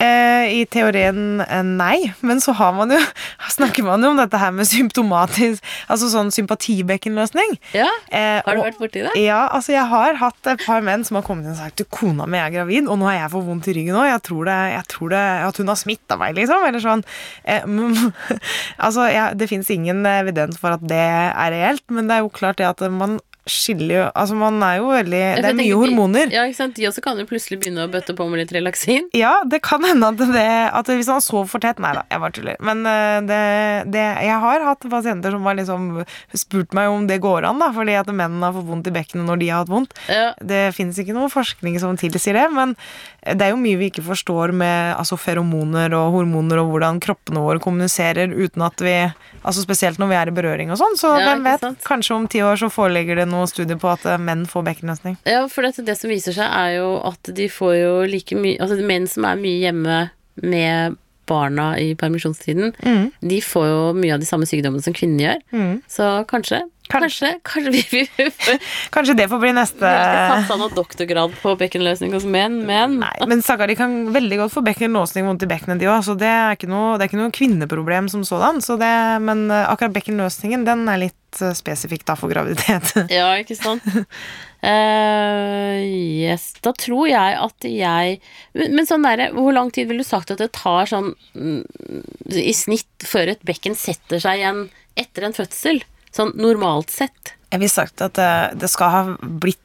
[0.00, 2.98] Eh, I teorien eh, nei, men så har man jo
[3.56, 5.62] snakker man jo om dette her med symptomatisk
[5.92, 7.56] Altså sånn sympatibekkenløsning.
[7.76, 7.88] Ja.
[8.10, 9.12] Eh, Har du vært borti det?
[9.20, 11.84] Ja, altså jeg har hatt et par menn som har kommet inn og sagt du,
[11.92, 14.08] kona mi er gravid, og nå har jeg for vondt i ryggen òg.
[14.08, 16.64] Jeg tror, det, jeg tror det, at hun har smitta meg, liksom.
[16.68, 17.04] Eller sånn.
[18.82, 22.32] Altså, jeg, det fins ingen evidens for at det er reelt, men det er jo
[22.34, 23.18] klart det at man
[23.48, 26.30] skiller jo Altså, man er jo veldig Det er mye de- hormoner.
[26.30, 26.76] Ja, ikke sant?
[26.76, 29.08] De også kan jo plutselig begynne å bøtte på med litt relaksin.
[29.16, 32.20] Ja, det kan hende at, det, at hvis han sover for tett Nei da, jeg
[32.22, 32.56] bare tuller.
[32.62, 33.40] Men eh, det,
[33.92, 35.88] det, jeg har hatt pasienter som har liksom
[36.38, 39.26] spurt meg om det går an, da, fordi at mennene har fått vondt i bekkenet
[39.26, 39.96] når de har hatt vondt.
[40.12, 40.30] Ja.
[40.38, 42.76] Det finnes ikke noe forskning som tilsier det, men
[43.22, 47.42] det er jo mye vi ikke forstår med altså, feromoner og hormoner og hvordan kroppene
[47.42, 48.96] våre kommuniserer uten at vi
[49.42, 51.64] Altså spesielt når vi er i berøring og sånn, så Ja, hvem vet?
[51.82, 55.16] Kanskje om ti år så foreligger det noen studier på at eh, menn får bekkenløsning.
[55.28, 58.60] Ja, for det, det som viser seg, er jo at de får jo like mye
[58.62, 60.02] Altså menn som er mye hjemme
[60.42, 60.98] med
[61.30, 63.04] barna i permisjonstiden, Mm.
[63.22, 65.80] de får jo mye av de samme sykdommene som kvinnene gjør.
[65.88, 68.56] Så kanskje Kanskje, kanskje vi, vi, vi
[68.94, 69.92] Kanskje det får bli neste
[70.32, 74.54] satsa noe doktorgrad på bekkenløsning hos menn, men Nei, men stakkar, de kan veldig godt
[74.54, 77.32] få bekkenlåsning vondt i bekkenet, de òg, så det er ikke noe, er ikke noe
[77.34, 78.60] kvinneproblem som sådan.
[78.64, 78.92] Så det,
[79.24, 82.94] men eh, akkurat bekkenløsningen, den er litt eh, spesifikk da for graviditet.
[83.12, 83.86] Ja, ikke sant?
[84.62, 85.82] Uh,
[86.22, 88.20] yes, da tror jeg at jeg
[88.54, 91.64] Men, men sånn derre Hvor lang tid ville du sagt at det tar sånn mm,
[92.38, 94.62] i snitt før et bekken setter seg igjen
[94.94, 95.82] etter en fødsel?
[96.12, 97.34] Sånn normalt sett.
[97.52, 99.58] Jeg vil sagt at det, det skal ha blitt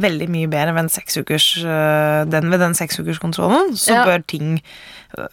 [0.00, 3.76] veldig mye bedre ved seksukers, øh, den ved den seksukerskontrollen.
[3.78, 4.04] Så Ja.
[4.08, 4.62] bør ting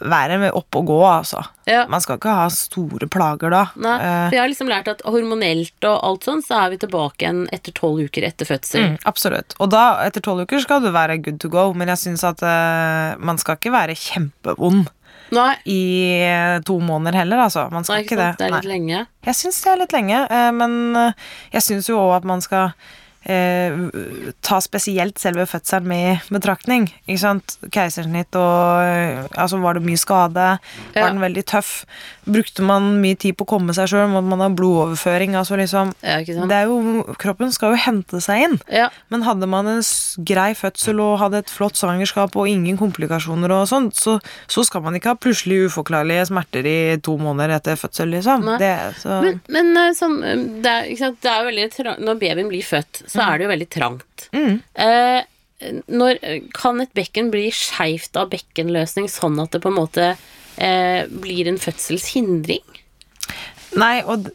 [0.01, 1.43] være med opp og gå, altså.
[1.69, 1.85] Ja.
[1.87, 3.65] Man skal ikke ha store plager da.
[3.75, 6.77] Nei, Eh, for jeg har liksom lært at hormonelt og alt sånn, så er vi
[6.77, 8.81] tilbake igjen etter tolv uker etter fødsel.
[8.89, 9.53] Mm, absolutt.
[9.59, 12.41] Og da, etter tolv uker, skal du være good to go, men jeg syns at
[12.41, 14.87] uh, man skal ikke være kjempevond
[15.35, 15.81] Nei, i
[16.23, 17.65] eh, to måneder heller, altså.
[17.73, 18.29] Man skal nei, ikke ikke det.
[18.29, 18.39] sant?
[18.39, 19.01] Det er litt lenge.
[19.27, 22.43] Jeg syns det er litt lenge, eh, men eh, jeg syns jo òg at man
[22.45, 22.71] skal
[23.23, 23.73] eh,
[24.45, 26.87] ta spesielt selve fødselen med i betraktning.
[27.07, 27.57] Ikke sant?
[27.73, 30.45] Keisersnitt og eh, Altså, var det mye skade?
[30.93, 31.01] Ja.
[31.01, 31.71] Var den veldig tøff?
[32.27, 34.09] Brukte man mye tid på å komme seg sjøl?
[34.11, 35.35] Måtte man ha blodoverføring?
[35.39, 38.57] Altså liksom Ja, det er jo, Kroppen skal jo hente seg inn.
[38.71, 38.89] Ja.
[39.13, 39.83] Men hadde man en
[40.27, 44.17] grei fødsel og hadde et flott svangerskap og ingen komplikasjoner og sånn, så,
[44.51, 48.45] så skal man ikke ha plutselig uforklarlige smerter i to måneder etter fødsel, liksom.
[48.61, 50.19] Det, så, Men, men sånn,
[50.63, 51.19] det er, sant?
[51.23, 54.27] det er jo veldig Når babyen blir født, så er det jo veldig trangt.
[54.35, 54.57] Mm.
[54.85, 55.21] Eh,
[55.89, 56.19] når,
[56.53, 61.49] kan et bekken bli skeivt av bekkenløsning, sånn at det på en måte eh, blir
[61.49, 62.65] en fødselshindring?
[63.77, 64.29] Nei, og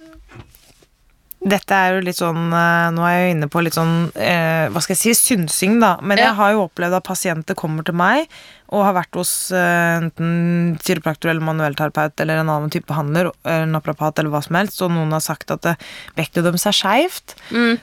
[1.42, 4.68] dette er jo litt sånn eh, Nå er jeg jo inne på litt sånn eh,
[4.70, 5.96] Hva skal jeg si synsing, da.
[6.02, 8.30] Men jeg har jo opplevd at pasienter kommer til meg
[8.72, 13.74] og har vært hos eh, enten kiropraktor eller manuellterapeut eller en annen type behandler, en
[13.76, 15.76] naprapat eller hva som helst, og noen har sagt at eh,
[16.16, 17.34] bekkenet deres er skeivt,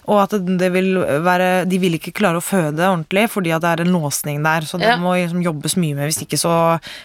[0.10, 3.70] og at det, vil være De vil ikke klare å føde ordentlig fordi at det
[3.76, 4.98] er en låsning der, så det Ja.
[4.98, 6.10] må liksom jobbes mye med.
[6.10, 6.54] Hvis ikke så,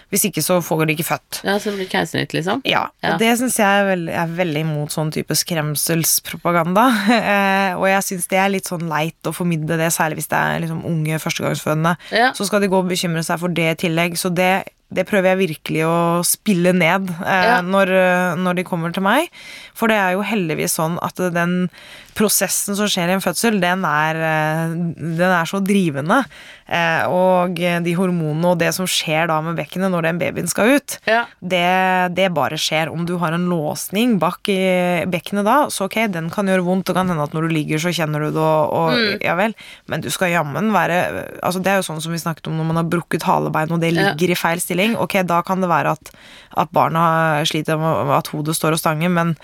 [0.09, 1.41] hvis ikke så får de ikke født.
[1.45, 2.61] Ja, så blir det keisersnitt, liksom?
[2.65, 3.13] Ja, Ja.
[3.13, 6.85] og det syns jeg er veldig, er veldig imot sånn type skremselspropaganda.
[7.25, 10.37] Eh, og jeg syns det er litt sånn leit å formidle det, særlig hvis det
[10.37, 11.95] er liksom unge førstegangsfødende.
[12.13, 12.31] Ja.
[12.37, 14.17] Så skal de gå og bekymre seg for det tillegg.
[14.19, 14.63] Så det,
[14.93, 17.61] det prøver jeg virkelig å spille ned eh, Ja.
[17.61, 19.29] når, eh, når de kommer til meg.
[19.73, 21.69] For det er jo heldigvis sånn at den
[22.15, 24.75] prosessen som skjer i en fødsel, den er, eh,
[25.17, 26.21] den er så drivende.
[26.69, 30.77] Eh, og de hormonene og det som skjer da med bekkenet når den babyen skal
[30.77, 31.25] ut, Ja.
[31.43, 32.87] det, det bare skjer.
[32.93, 36.85] Om du har en låsning bak i bekkenet da, så ok, den kan gjøre vondt.
[36.85, 39.53] Det kan hende at når du ligger, så kjenner du det, og, og ja vel.
[39.89, 41.01] Men du skal jammen være
[41.43, 43.81] altså Det er jo sånn som vi snakket om når man har brukket halebein, og
[43.81, 44.13] det Ja.
[44.13, 44.74] ligger i feil stilling.
[44.99, 46.11] Ok, da kan det være at,
[46.57, 49.35] at barna sliter med at hodet står og stanger, men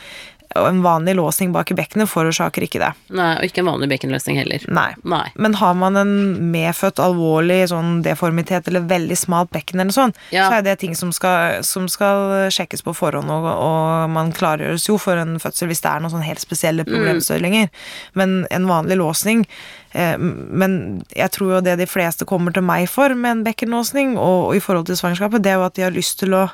[0.55, 2.89] en vanlig låsning bak i bekkenet forårsaker ikke det.
[3.15, 4.63] Nei, og ikke en vanlig bekkenløsning heller.
[4.67, 4.89] Nei.
[5.03, 5.23] Nei.
[5.35, 6.13] Men har man en
[6.53, 10.49] medfødt alvorlig sånn deformitet eller veldig smalt bekken, eller sånn, Ja.
[10.49, 14.87] så er det ting som skal, som skal sjekkes på forhånd, og, og man klargjøres
[14.89, 17.69] jo for en fødsel hvis det er noen sånn helt spesielle problemstillinger.
[18.13, 19.45] Men en vanlig låsning
[19.93, 24.17] eh, Men jeg tror jo det de fleste kommer til meg for med en bekkenlåsning,
[24.17, 26.47] og, og i forhold til svangerskapet, det er jo at de har lyst til å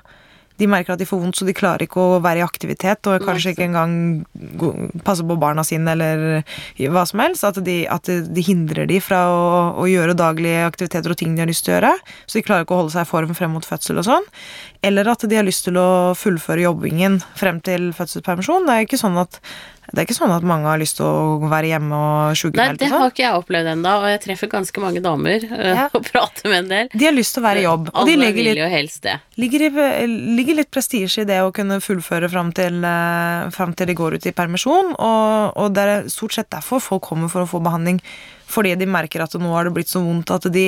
[0.58, 3.26] de merker at de får vondt, så de klarer ikke å være i aktivitet, og
[3.26, 3.94] kanskje ikke engang
[5.06, 6.42] passe på barna sine eller
[6.94, 7.46] hva som helst.
[7.48, 9.48] At de, at de hindrer de fra å,
[9.84, 11.94] å gjøre daglige aktiviteter og ting de har lyst til å gjøre.
[12.26, 14.28] Så de klarer ikke å holde seg i form frem mot fødsel og sånn.
[14.86, 18.66] Eller at de har lyst til å fullføre jobbingen frem til fødselspermisjon.
[18.68, 19.42] Det er ikke sånn at
[19.88, 22.78] det er ikke sånn at mange har lyst til å være hjemme og Nei, sjukemelde
[22.82, 23.12] det har sånn.
[23.14, 25.86] ikke jeg opplevd ennå, og jeg treffer ganske mange damer øh, Ja.
[25.96, 26.90] og prater med en del.
[26.92, 29.04] De har lyst til å være i jobb, og Alle de vil litt jo helst
[29.08, 29.16] det.
[29.40, 29.70] ligger,
[30.38, 34.18] ligger litt prestisje i det å kunne fullføre fram til, eh, fram til de går
[34.20, 34.92] ut i permisjon.
[35.00, 38.02] Og, og det er stort sett derfor folk kommer for å få behandling.
[38.48, 40.66] Fordi de merker at nå har det blitt så vondt at de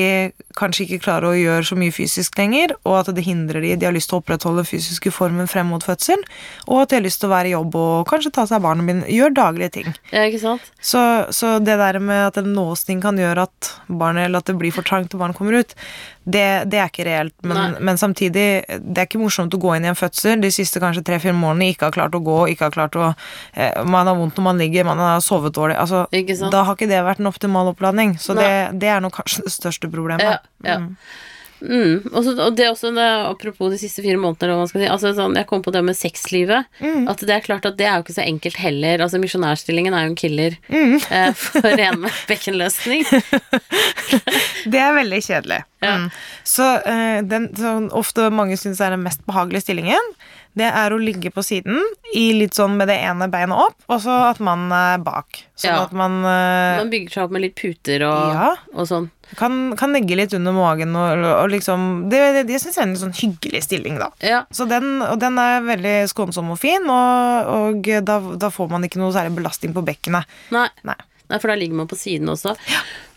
[0.60, 3.76] kanskje ikke klarer å gjøre så mye fysisk lenger, og at det hindrer de.
[3.80, 6.22] De har lyst til å opprettholde den fysiske formen frem mot fødsel,
[6.68, 8.68] og at de har lyst til å være i jobb og kanskje ta seg av
[8.68, 9.08] barna mine.
[9.08, 9.90] Gjør daglige ting.
[10.12, 10.70] Ja, ikke sant?
[10.84, 11.02] Så,
[11.36, 14.76] så det der med at en låsning kan gjøre at barnet, eller at det blir
[14.76, 15.76] for trangt og barnet kommer ut,
[16.34, 17.34] det, det er ikke reelt.
[17.48, 20.82] Men, men samtidig, det er ikke morsomt å gå inn i en fødsel de siste
[20.82, 24.18] kanskje tre-fire månedene, ikke har klart å gå, ikke har klart å eh, Man har
[24.20, 25.80] vondt når man ligger, man har sovet dårlig.
[25.80, 26.06] Altså,
[26.54, 28.18] da har ikke det vært en optimal oppladning.
[28.22, 28.52] Så det,
[28.82, 30.26] det er nok kanskje det største problemet.
[30.26, 30.80] Ja, ja.
[30.84, 30.96] Mm.
[31.60, 34.72] Og, så, og det er også det, apropos de siste fire månedene, eller hva man
[34.72, 34.90] skal si.
[34.94, 36.70] Altså, sånn, jeg kom på det med sexlivet.
[36.80, 37.08] Mm.
[37.12, 39.04] At det er klart at det er jo ikke så enkelt heller.
[39.06, 40.96] Altså Misjonærstillingen er jo en killer Mm.
[41.16, 43.06] eh, for en bekkenløsning.
[44.70, 45.62] Det er veldig kjedelig.
[45.84, 45.94] Ja.
[45.98, 46.10] Mm.
[46.48, 50.14] Så eh, den som ofte mange syns er den mest behagelige stillingen,
[50.58, 51.78] det er å ligge på siden
[52.18, 55.44] i litt sånn med det ene beinet opp, og så at man er bak.
[55.60, 55.84] Sånn Ja.
[55.84, 58.50] at man uh, Man bygger seg opp med litt puter og, Ja.
[58.74, 59.10] og sånn.
[59.38, 62.90] kan, kan legge litt under magen og, og liksom Det, det, det syns jeg er
[62.90, 64.10] en sånn hyggelig stilling, da.
[64.26, 64.42] Ja.
[64.52, 68.84] Så den, og den er veldig skånsom og fin, og, og da, da får man
[68.88, 70.26] ikke noe særlig belastning på bekkenet.
[70.56, 70.68] Nei.
[70.88, 70.98] Nei.
[71.30, 72.56] Nei, for da ligger man på siden også.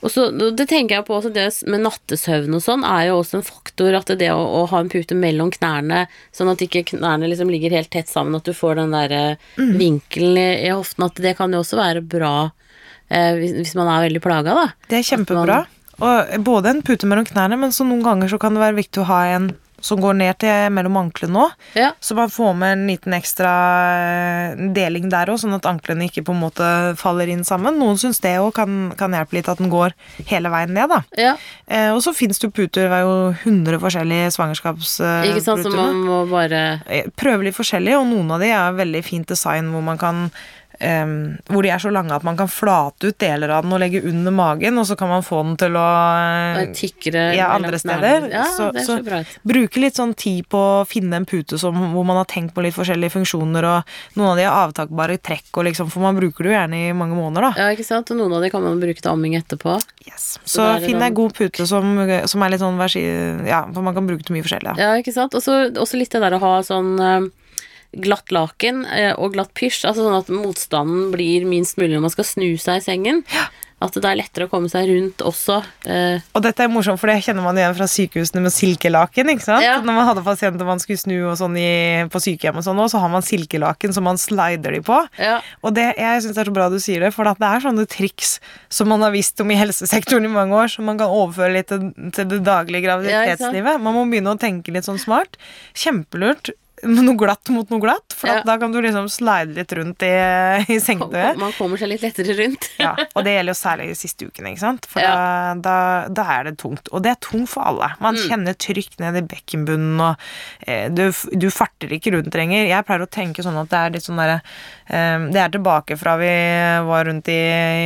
[0.03, 3.39] Og så, Det tenker jeg på også, det med nattesøvn og sånn er jo også
[3.39, 3.95] en faktor.
[3.97, 6.03] At det å, å ha en pute mellom knærne,
[6.35, 9.37] sånn at ikke knærne liksom ligger helt tett sammen, at du får den der eh,
[9.57, 9.77] Mm.
[9.79, 12.51] vinkelen i, i hoften, at det kan jo også være bra
[13.09, 14.67] eh, hvis, hvis man er veldig plaga, da.
[14.91, 15.63] Det er kjempebra.
[16.03, 19.03] Og både en pute mellom knærne, men så noen ganger så kan det være viktig
[19.05, 19.53] å ha en
[19.83, 21.47] som går ned til mellom anklene nå.
[21.79, 21.91] Ja.
[22.01, 23.53] Så man får med en liten ekstra
[23.99, 26.69] eh, deling der òg, sånn at anklene ikke på en måte
[27.01, 27.79] faller inn sammen.
[27.81, 29.97] Noen syns det òg kan, kan hjelpe litt, at den går
[30.31, 31.03] hele veien ned, da.
[31.19, 31.35] ja.
[31.67, 35.29] Eh, og så fins det jo puter, det er jo 100 forskjellige svangerskapsputer.
[35.33, 36.63] Ikke sant, så man må bare
[36.93, 40.27] Eh, prøve litt forskjellig, og noen av de er veldig fint design hvor man kan
[40.83, 41.13] em,
[41.49, 44.03] hvor de er så lange at man kan flate ut deler av den og legge
[44.09, 45.87] under magen, og så kan man få den til å
[46.77, 48.29] Tykkere Ja, andre steder.
[48.31, 49.25] Ja, Så- det så- så.
[49.47, 52.63] Bruke litt sånn tid på å finne en pute som, hvor man har tenkt på
[52.63, 53.85] litt forskjellige funksjoner, og
[54.17, 56.93] noen av de er avtakbare trekk, og liksom, for man bruker det jo gjerne i
[56.93, 57.53] mange måneder, da.
[57.57, 58.11] Ja, ikke sant?
[58.11, 59.81] Og noen av de kan man bruke til amming etterpå.
[60.07, 60.39] Yes.
[60.45, 63.47] Så Så det finn en god pute som, som er litt sånn.
[63.47, 64.77] Ja, for man kan bruke til mye forskjellig.
[64.77, 64.83] Da.
[64.83, 65.35] Ja, ikke sant?
[65.35, 67.31] Og så litt det der å ha sånn
[67.93, 72.15] glatt laken eh, og glatt pysj, altså sånn at motstanden blir minst mulig når man
[72.15, 73.25] skal snu seg i sengen.
[73.83, 75.57] At det er lettere å komme seg rundt også.
[75.91, 79.33] eh, Og dette er morsomt, for det kjenner man igjen fra sykehusene med silkelaken.
[79.33, 79.65] ikke sant?
[79.67, 79.81] Ja.
[79.83, 82.95] Når man hadde pasienter man skulle snu og sånn i, på sykehjem, og sånn, også,
[82.95, 85.01] så har man silkelaken som man slider de på.
[85.19, 85.41] ja.
[85.67, 87.89] Og det, jeg syns det er så bra du sier det, for det er sånne
[87.91, 88.37] triks
[88.71, 91.67] som man har visst om i helsesektoren i mange år, som man kan overføre litt
[91.75, 93.83] til, til det daglige Ja, graviditetslivet.
[93.83, 95.35] Man må begynne å tenke litt sånn smart.
[95.75, 96.55] Kjempelurt.
[96.83, 98.39] Noe glatt mot noe glatt, for Ja.
[98.41, 100.11] at da kan du liksom slide litt rundt i,
[100.75, 101.37] i sengetøyet.
[101.39, 102.69] Man kommer seg litt lettere rundt.
[102.83, 104.87] Ja, og det gjelder jo særlig de siste ukene, ikke sant?
[104.91, 105.55] For Ja.
[105.55, 105.77] da,
[106.11, 106.89] da, er det tungt.
[106.93, 107.93] Og det er tungt for alle.
[108.03, 108.23] Man Mm.
[108.29, 110.17] kjenner trykk ned i bekkenbunnen, og
[110.67, 112.67] eh, du, du farter ikke rundt lenger.
[112.67, 114.41] Jeg pleier å tenke sånn at det er litt sånn derre
[114.91, 116.33] eh, Det er tilbake fra vi
[116.89, 117.39] var rundt i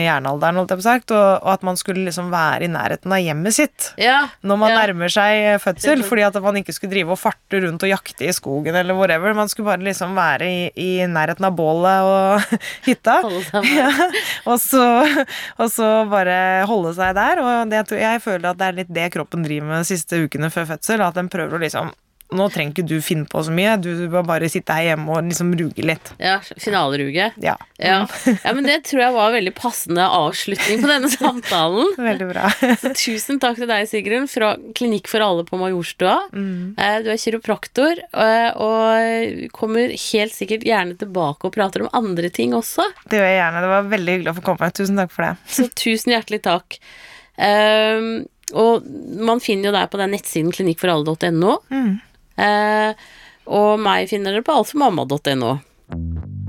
[0.07, 3.21] jernalderen, holdt jeg på sagt, og, og at man skulle liksom være i nærheten av
[3.21, 3.91] hjemmet sitt.
[4.01, 4.29] Ja.
[4.43, 7.91] Når man nærmer seg fødsel, fordi at man ikke skulle drive og farte rundt og
[7.93, 9.35] jakte i skogen eller whatever.
[9.35, 12.57] Man skulle bare liksom være i, i nærheten av bålet og
[12.89, 13.19] hytta.
[13.67, 13.91] Ja,
[14.47, 14.87] og, så,
[15.59, 16.39] og så bare
[16.71, 17.43] holde seg der.
[17.43, 20.53] Og det, jeg føler at det er litt det kroppen driver med de siste ukene
[20.55, 21.03] før fødsel.
[21.05, 21.93] At den prøver å liksom
[22.35, 25.29] Nå trenger ikke du finne på så mye, du bør bare sitte her hjemme og
[25.29, 26.09] liksom ruge litt.
[26.19, 27.29] Ja, finaleruge.
[27.39, 27.55] Ja.
[27.79, 28.01] Ja.
[28.27, 31.93] ja, men det tror jeg var en veldig passende avslutning på denne samtalen.
[32.09, 32.49] Veldig bra.
[32.81, 36.17] Så tusen takk til deg, Sigrun, fra Klinikk for alle på Majorstua.
[36.35, 36.75] Mm.
[36.75, 42.33] Eh, Du er kiropraktor, eh, og kommer helt sikkert gjerne tilbake og prater om andre
[42.35, 42.89] ting også.
[43.07, 43.63] Det gjør jeg gjerne.
[43.67, 44.73] Det var veldig hyggelig å få komme.
[44.75, 45.35] Tusen takk for det.
[45.47, 46.81] Så tusen hjertelig takk.
[47.37, 48.25] Um,
[48.57, 48.87] og
[49.21, 51.57] man finner jo deg på den nettsiden klinikkforalle.no.
[51.71, 51.97] Mm.
[52.37, 53.09] Eh,
[53.47, 55.57] og meg finner dere på altformamma.no.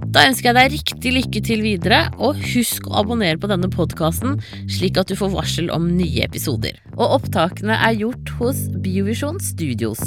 [0.08, 4.40] Da ønsker jeg deg riktig lykke til videre, og husk å abonnere på denne podkasten,
[4.72, 6.80] slik at du får varsel om nye episoder.
[6.96, 10.02] Og opptakene er gjort hos Biovisjon Studios.